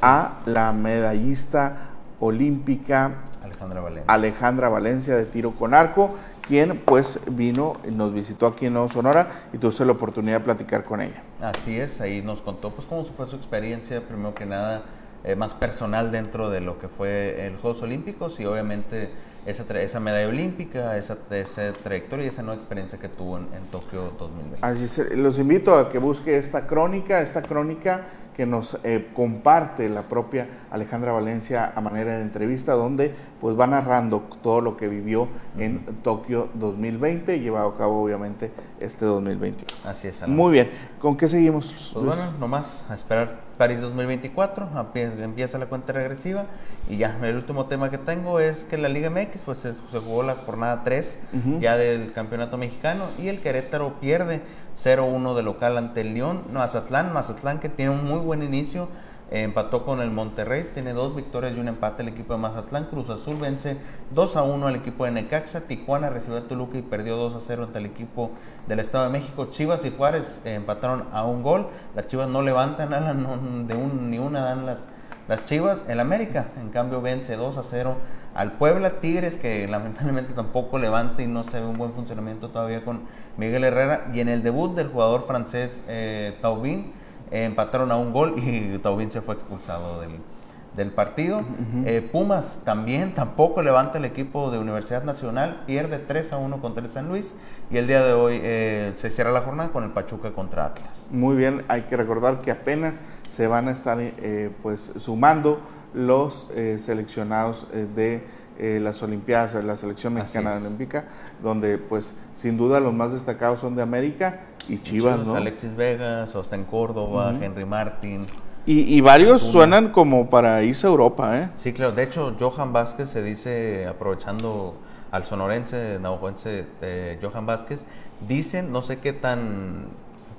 a 0.00 0.38
la 0.46 0.72
medallista 0.72 1.90
olímpica 2.18 3.12
Alejandra 3.42 3.80
Valencia. 3.80 4.04
Alejandra 4.12 4.68
Valencia 4.68 5.16
de 5.16 5.26
Tiro 5.26 5.52
con 5.52 5.74
Arco, 5.74 6.16
quien 6.50 6.82
pues 6.84 7.20
vino, 7.30 7.76
y 7.86 7.92
nos 7.92 8.12
visitó 8.12 8.48
aquí 8.48 8.66
en 8.66 8.72
Nuevo 8.72 8.88
Sonora 8.88 9.44
y 9.52 9.58
tuve 9.58 9.86
la 9.86 9.92
oportunidad 9.92 10.40
de 10.40 10.44
platicar 10.44 10.82
con 10.82 11.00
ella. 11.00 11.22
Así 11.40 11.78
es, 11.78 12.00
ahí 12.00 12.22
nos 12.22 12.42
contó 12.42 12.70
pues 12.70 12.88
cómo 12.88 13.04
fue 13.04 13.28
su 13.28 13.36
experiencia, 13.36 14.02
primero 14.04 14.34
que 14.34 14.46
nada 14.46 14.82
eh, 15.22 15.36
más 15.36 15.54
personal 15.54 16.10
dentro 16.10 16.50
de 16.50 16.60
lo 16.60 16.80
que 16.80 16.88
fue 16.88 17.48
los 17.52 17.60
Juegos 17.60 17.82
Olímpicos 17.82 18.40
y 18.40 18.46
obviamente 18.46 19.10
esa, 19.46 19.62
esa 19.78 20.00
medalla 20.00 20.26
olímpica, 20.26 20.98
esa, 20.98 21.18
esa, 21.30 21.72
trayectoria 21.72 22.24
y 22.24 22.28
esa 22.30 22.42
nueva 22.42 22.56
experiencia 22.58 22.98
que 22.98 23.08
tuvo 23.08 23.38
en, 23.38 23.44
en 23.54 23.62
Tokio 23.70 24.12
2020. 24.18 24.58
Así 24.62 25.02
los 25.14 25.38
invito 25.38 25.78
a 25.78 25.88
que 25.88 25.98
busque 25.98 26.36
esta 26.36 26.66
crónica, 26.66 27.22
esta 27.22 27.42
crónica 27.42 28.06
que 28.36 28.44
nos 28.44 28.76
eh, 28.82 29.06
comparte 29.14 29.88
la 29.88 30.02
propia 30.02 30.48
Alejandra 30.70 31.12
Valencia 31.12 31.72
a 31.74 31.80
manera 31.80 32.16
de 32.16 32.22
entrevista, 32.22 32.72
donde 32.72 33.14
pues 33.40 33.58
va 33.58 33.66
narrando 33.66 34.20
todo 34.42 34.60
lo 34.60 34.76
que 34.76 34.88
vivió 34.88 35.28
en 35.58 35.84
Tokio 36.02 36.48
2020, 36.54 37.40
llevado 37.40 37.70
a 37.70 37.78
cabo 37.78 38.02
obviamente 38.02 38.50
este 38.78 39.04
2021. 39.04 39.66
Así 39.84 40.08
es. 40.08 40.26
Muy 40.28 40.52
bien, 40.52 40.70
¿con 41.00 41.16
qué 41.16 41.28
seguimos? 41.28 41.90
Pues 41.92 42.04
bueno, 42.04 42.32
nomás 42.38 42.86
a 42.88 42.94
esperar 42.94 43.50
París 43.60 43.80
2024, 43.80 44.68
empieza 44.94 45.58
la 45.58 45.66
cuenta 45.66 45.92
regresiva 45.92 46.46
y 46.88 46.96
ya, 46.96 47.18
el 47.22 47.36
último 47.36 47.66
tema 47.66 47.90
que 47.90 47.98
tengo 47.98 48.40
es 48.40 48.64
que 48.64 48.78
la 48.78 48.88
Liga 48.88 49.10
MX 49.10 49.42
pues 49.44 49.58
se, 49.58 49.74
jugó 50.00 50.22
la 50.22 50.36
jornada 50.36 50.82
3 50.82 51.18
ya 51.60 51.76
del 51.76 52.12
campeonato 52.12 52.56
mexicano 52.56 53.04
y 53.18 53.28
el 53.28 53.40
Querétaro 53.40 54.00
pierde 54.00 54.40
0-1 54.82 55.34
de 55.34 55.42
local 55.42 55.76
ante 55.76 56.00
el 56.00 56.14
León, 56.14 56.44
Mazatlán, 56.52 57.12
Mazatlán 57.12 57.60
que 57.60 57.68
tiene 57.68 57.90
un 57.90 58.04
muy 58.04 58.20
buen 58.20 58.42
inicio, 58.42 58.88
empató 59.30 59.84
con 59.84 60.00
el 60.00 60.10
Monterrey, 60.10 60.68
tiene 60.74 60.92
dos 60.92 61.14
victorias 61.14 61.52
y 61.56 61.60
un 61.60 61.68
empate 61.68 62.02
el 62.02 62.08
equipo 62.08 62.32
de 62.34 62.40
Mazatlán. 62.40 62.86
Cruz 62.86 63.10
Azul 63.10 63.36
vence 63.36 63.76
2 64.10 64.36
a 64.36 64.42
1 64.42 64.66
al 64.66 64.76
equipo 64.76 65.04
de 65.04 65.12
Necaxa. 65.12 65.62
Tijuana 65.62 66.10
recibió 66.10 66.38
a 66.38 66.48
Toluca 66.48 66.78
y 66.78 66.82
perdió 66.82 67.16
2 67.16 67.36
a 67.36 67.40
0 67.40 67.64
ante 67.64 67.78
el 67.78 67.86
equipo 67.86 68.32
del 68.66 68.80
Estado 68.80 69.04
de 69.04 69.10
México. 69.10 69.46
Chivas 69.50 69.84
y 69.84 69.90
Juárez 69.90 70.40
empataron 70.44 71.04
a 71.12 71.24
un 71.24 71.42
gol. 71.42 71.68
Las 71.94 72.08
Chivas 72.08 72.28
no 72.28 72.42
levantan 72.42 72.90
nada, 72.90 73.14
de 73.14 73.74
un, 73.74 74.10
ni 74.10 74.18
una 74.18 74.40
dan 74.40 74.66
las, 74.66 74.86
las 75.28 75.46
Chivas. 75.46 75.82
El 75.86 76.00
América, 76.00 76.48
en 76.60 76.70
cambio, 76.70 77.00
vence 77.00 77.36
2 77.36 77.56
a 77.56 77.62
0 77.62 77.96
al 78.34 78.52
Puebla. 78.52 79.00
Tigres, 79.00 79.36
que 79.36 79.68
lamentablemente 79.70 80.32
tampoco 80.32 80.80
levanta 80.80 81.22
y 81.22 81.28
no 81.28 81.44
se 81.44 81.60
ve 81.60 81.66
un 81.66 81.78
buen 81.78 81.92
funcionamiento 81.92 82.48
todavía 82.48 82.84
con 82.84 83.02
Miguel 83.36 83.62
Herrera. 83.62 84.10
Y 84.12 84.18
en 84.18 84.28
el 84.28 84.42
debut 84.42 84.74
del 84.74 84.88
jugador 84.88 85.24
francés 85.28 85.80
eh, 85.86 86.36
Taubin 86.42 86.98
empataron 87.30 87.92
a 87.92 87.96
un 87.96 88.12
gol 88.12 88.34
y 88.38 88.78
Taubín 88.82 89.10
se 89.10 89.20
fue 89.20 89.34
expulsado 89.34 90.00
del, 90.00 90.90
partido. 90.92 91.42
Eh, 91.84 92.00
Pumas 92.00 92.62
también 92.64 93.14
tampoco 93.14 93.62
levanta 93.62 93.98
el 93.98 94.06
equipo 94.06 94.50
de 94.50 94.58
Universidad 94.58 95.04
Nacional, 95.04 95.64
pierde 95.66 95.98
3 95.98 96.32
a 96.32 96.38
1 96.38 96.62
contra 96.62 96.82
el 96.82 96.90
San 96.90 97.06
Luis 97.06 97.34
y 97.70 97.76
el 97.76 97.86
día 97.86 98.02
de 98.02 98.14
hoy 98.14 98.40
eh, 98.42 98.92
se 98.94 99.10
cierra 99.10 99.30
la 99.30 99.42
jornada 99.42 99.72
con 99.72 99.84
el 99.84 99.90
Pachuca 99.90 100.32
contra 100.32 100.64
Atlas. 100.64 101.06
Muy 101.10 101.36
bien, 101.36 101.64
hay 101.68 101.82
que 101.82 101.98
recordar 101.98 102.40
que 102.40 102.50
apenas 102.50 103.02
se 103.28 103.46
van 103.46 103.68
a 103.68 103.72
estar 103.72 103.98
eh, 104.00 104.50
pues 104.62 104.94
sumando 104.96 105.60
los 105.92 106.46
seleccionados 106.78 107.66
de 107.94 108.24
las 108.60 109.02
Olimpiadas, 109.02 109.64
la 109.64 109.76
selección 109.76 110.14
mexicana 110.14 110.56
olímpica, 110.56 111.04
donde 111.42 111.78
pues 111.78 112.12
sin 112.34 112.56
duda 112.56 112.80
los 112.80 112.92
más 112.92 113.12
destacados 113.12 113.60
son 113.60 113.74
de 113.74 113.82
América 113.82 114.40
y 114.68 114.78
Chivas, 114.78 115.26
¿no? 115.26 115.34
Alexis 115.34 115.74
Vegas, 115.74 116.34
Austin 116.34 116.64
Córdoba, 116.64 117.34
Henry 117.40 117.64
Martin. 117.64 118.26
Y, 118.66 119.00
varios 119.00 119.42
suenan 119.42 119.90
como 119.90 120.28
para 120.28 120.62
irse 120.62 120.86
a 120.86 120.90
Europa, 120.90 121.38
¿eh? 121.38 121.50
Sí, 121.56 121.72
claro. 121.72 121.92
De 121.92 122.02
hecho, 122.02 122.36
Johan 122.38 122.72
Vázquez 122.72 123.08
se 123.08 123.22
dice, 123.22 123.86
aprovechando 123.88 124.74
al 125.10 125.24
sonorense, 125.24 125.98
naujoense 126.00 126.66
eh, 126.82 127.18
Johan 127.22 127.46
Vázquez, 127.46 127.84
dicen, 128.28 128.70
no 128.70 128.82
sé 128.82 128.98
qué 128.98 129.12
tan 129.12 129.88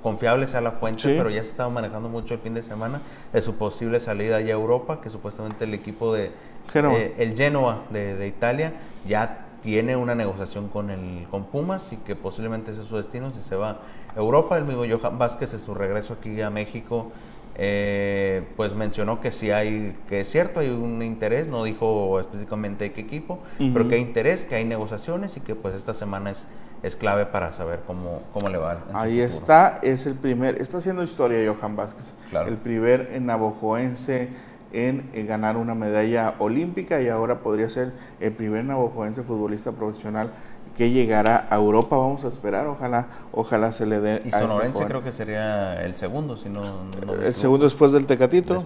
confiable 0.02 0.48
sea 0.48 0.60
la 0.60 0.72
fuente, 0.72 1.14
pero 1.16 1.30
ya 1.30 1.42
se 1.42 1.50
estaba 1.50 1.68
manejando 1.70 2.08
mucho 2.08 2.34
el 2.34 2.40
fin 2.40 2.54
de 2.54 2.62
semana 2.62 3.00
de 3.32 3.42
su 3.42 3.56
posible 3.56 4.00
salida 4.00 4.36
allá 4.36 4.54
a 4.54 4.56
Europa, 4.56 5.00
que 5.00 5.10
supuestamente 5.10 5.64
el 5.64 5.74
equipo 5.74 6.14
de 6.14 6.32
eh, 6.74 7.14
el 7.18 7.36
Genoa 7.36 7.82
de, 7.90 8.16
de 8.16 8.26
Italia 8.26 8.72
ya 9.06 9.46
tiene 9.62 9.96
una 9.96 10.14
negociación 10.14 10.68
con 10.68 10.90
el 10.90 11.26
con 11.30 11.44
Pumas 11.44 11.92
y 11.92 11.96
que 11.96 12.16
posiblemente 12.16 12.72
ese 12.72 12.82
es 12.82 12.88
su 12.88 12.96
destino 12.96 13.30
si 13.30 13.40
se 13.40 13.56
va 13.56 13.80
a 14.14 14.18
Europa. 14.18 14.58
El 14.58 14.64
mismo 14.64 14.84
Johan 14.88 15.18
Vázquez 15.18 15.54
en 15.54 15.60
su 15.60 15.74
regreso 15.74 16.14
aquí 16.14 16.40
a 16.40 16.50
México 16.50 17.12
eh, 17.54 18.42
pues 18.56 18.74
mencionó 18.74 19.20
que 19.20 19.30
sí 19.30 19.50
hay, 19.50 19.96
que 20.08 20.20
es 20.20 20.30
cierto, 20.30 20.60
hay 20.60 20.70
un 20.70 21.02
interés, 21.02 21.48
no 21.48 21.64
dijo 21.64 22.18
específicamente 22.18 22.92
qué 22.92 23.02
equipo, 23.02 23.40
pero 23.58 23.88
que 23.88 23.96
hay 23.96 24.00
interés, 24.00 24.44
que 24.44 24.54
hay 24.54 24.64
negociaciones 24.64 25.36
y 25.36 25.40
que 25.40 25.54
pues 25.54 25.74
esta 25.74 25.94
semana 25.94 26.30
es 26.30 26.46
es 26.82 26.96
clave 26.96 27.26
para 27.26 27.52
saber 27.52 27.80
cómo, 27.86 28.22
cómo 28.32 28.48
le 28.48 28.58
va. 28.58 28.78
Ahí 28.92 29.20
está, 29.20 29.78
es 29.82 30.06
el 30.06 30.14
primer, 30.14 30.60
está 30.60 30.78
haciendo 30.78 31.02
historia 31.02 31.38
Johan 31.52 31.76
Vázquez, 31.76 32.14
el 32.46 32.56
primer 32.56 33.20
navajoense 33.20 34.30
en, 34.72 35.10
en, 35.12 35.26
ganar 35.26 35.56
una 35.56 35.74
medalla 35.74 36.34
olímpica 36.38 37.00
y 37.00 37.08
ahora 37.08 37.40
podría 37.40 37.68
ser 37.70 37.92
el 38.20 38.32
primer 38.32 38.64
navajoense 38.64 39.22
futbolista 39.22 39.72
profesional 39.72 40.30
que 40.76 40.90
llegará 40.90 41.46
a 41.50 41.56
Europa, 41.56 41.96
vamos 41.96 42.24
a 42.24 42.28
esperar, 42.28 42.66
ojalá, 42.66 43.06
ojalá 43.32 43.72
se 43.72 43.86
le 43.86 44.00
dé. 44.00 44.22
Y 44.24 44.28
este 44.28 44.38
Sonorense 44.38 44.84
creo 44.86 45.04
que 45.04 45.12
sería 45.12 45.82
el 45.84 45.96
segundo, 45.96 46.36
si 46.36 46.48
no. 46.48 46.62
el 47.22 47.34
segundo 47.34 47.64
después 47.64 47.92
del 47.92 48.06
Tecatito, 48.06 48.64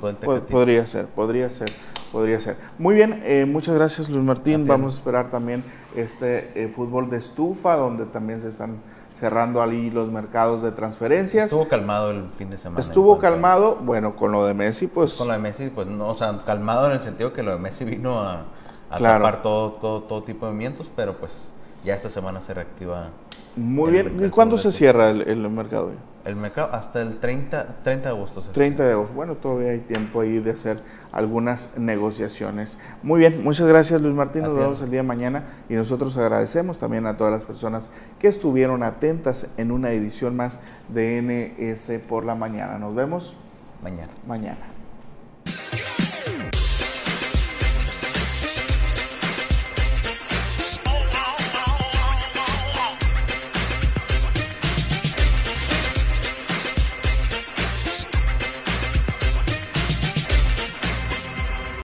podría 0.50 0.86
ser, 0.86 1.06
podría 1.06 1.50
ser, 1.50 1.72
podría 2.12 2.40
ser. 2.40 2.56
Muy 2.78 2.94
bien, 2.94 3.20
eh, 3.24 3.44
muchas 3.44 3.74
gracias 3.74 4.08
Luis 4.08 4.24
Martín. 4.24 4.66
Vamos 4.66 4.94
a 4.94 4.96
esperar 4.98 5.30
también 5.30 5.64
este 5.96 6.50
eh, 6.54 6.68
fútbol 6.68 7.10
de 7.10 7.18
estufa, 7.18 7.76
donde 7.76 8.06
también 8.06 8.40
se 8.40 8.48
están 8.48 8.76
cerrando 9.18 9.62
ahí 9.62 9.90
los 9.90 10.10
mercados 10.10 10.62
de 10.62 10.72
transferencias. 10.72 11.46
Estuvo 11.46 11.68
calmado 11.68 12.10
el 12.10 12.24
fin 12.36 12.50
de 12.50 12.58
semana. 12.58 12.80
Estuvo 12.80 13.18
calmado, 13.18 13.76
bueno, 13.76 14.14
con 14.14 14.32
lo 14.32 14.44
de 14.44 14.54
Messi, 14.54 14.86
pues. 14.86 15.14
Con 15.14 15.28
lo 15.28 15.32
de 15.32 15.38
Messi, 15.38 15.70
pues 15.70 15.86
no, 15.86 16.08
o 16.08 16.14
sea, 16.14 16.38
calmado 16.44 16.86
en 16.86 16.92
el 16.92 17.00
sentido 17.00 17.32
que 17.32 17.42
lo 17.42 17.52
de 17.52 17.58
Messi 17.58 17.84
vino 17.84 18.20
a, 18.20 18.44
a 18.90 18.98
tapar 18.98 19.42
todo, 19.42 19.72
todo, 19.72 20.02
todo 20.02 20.22
tipo 20.22 20.46
de 20.46 20.52
movimientos, 20.52 20.90
pero 20.94 21.16
pues 21.16 21.50
ya 21.84 21.94
esta 21.94 22.10
semana 22.10 22.40
se 22.40 22.52
reactiva. 22.52 23.08
Muy 23.56 23.90
bien. 23.90 24.16
¿Y 24.22 24.28
cuándo 24.28 24.58
se 24.58 24.70
cierra 24.70 25.10
el, 25.10 25.48
mercado? 25.50 25.92
El 26.26 26.34
mercado 26.34 26.70
hasta 26.72 27.00
el 27.02 27.18
30, 27.20 27.82
30 27.84 28.08
de 28.08 28.14
agosto. 28.14 28.40
30 28.40 28.84
de 28.84 28.92
agosto. 28.92 29.14
Bueno, 29.14 29.36
todavía 29.36 29.70
hay 29.70 29.78
tiempo 29.78 30.20
ahí 30.20 30.40
de 30.40 30.50
hacer 30.50 30.82
algunas 31.12 31.70
negociaciones. 31.78 32.80
Muy 33.02 33.20
bien, 33.20 33.44
muchas 33.44 33.68
gracias 33.68 34.02
Luis 34.02 34.14
Martín. 34.14 34.42
Nos 34.42 34.58
vemos 34.58 34.82
el 34.82 34.90
día 34.90 35.00
de 35.00 35.06
mañana 35.06 35.44
y 35.68 35.74
nosotros 35.74 36.16
agradecemos 36.16 36.78
también 36.78 37.06
a 37.06 37.16
todas 37.16 37.32
las 37.32 37.44
personas 37.44 37.90
que 38.18 38.26
estuvieron 38.26 38.82
atentas 38.82 39.46
en 39.56 39.70
una 39.70 39.92
edición 39.92 40.34
más 40.34 40.58
de 40.88 41.22
NS 41.22 42.00
por 42.08 42.24
la 42.24 42.34
mañana. 42.34 42.76
Nos 42.78 42.94
vemos 42.94 43.36
mañana. 43.82 44.12
Mañana. 44.26 44.66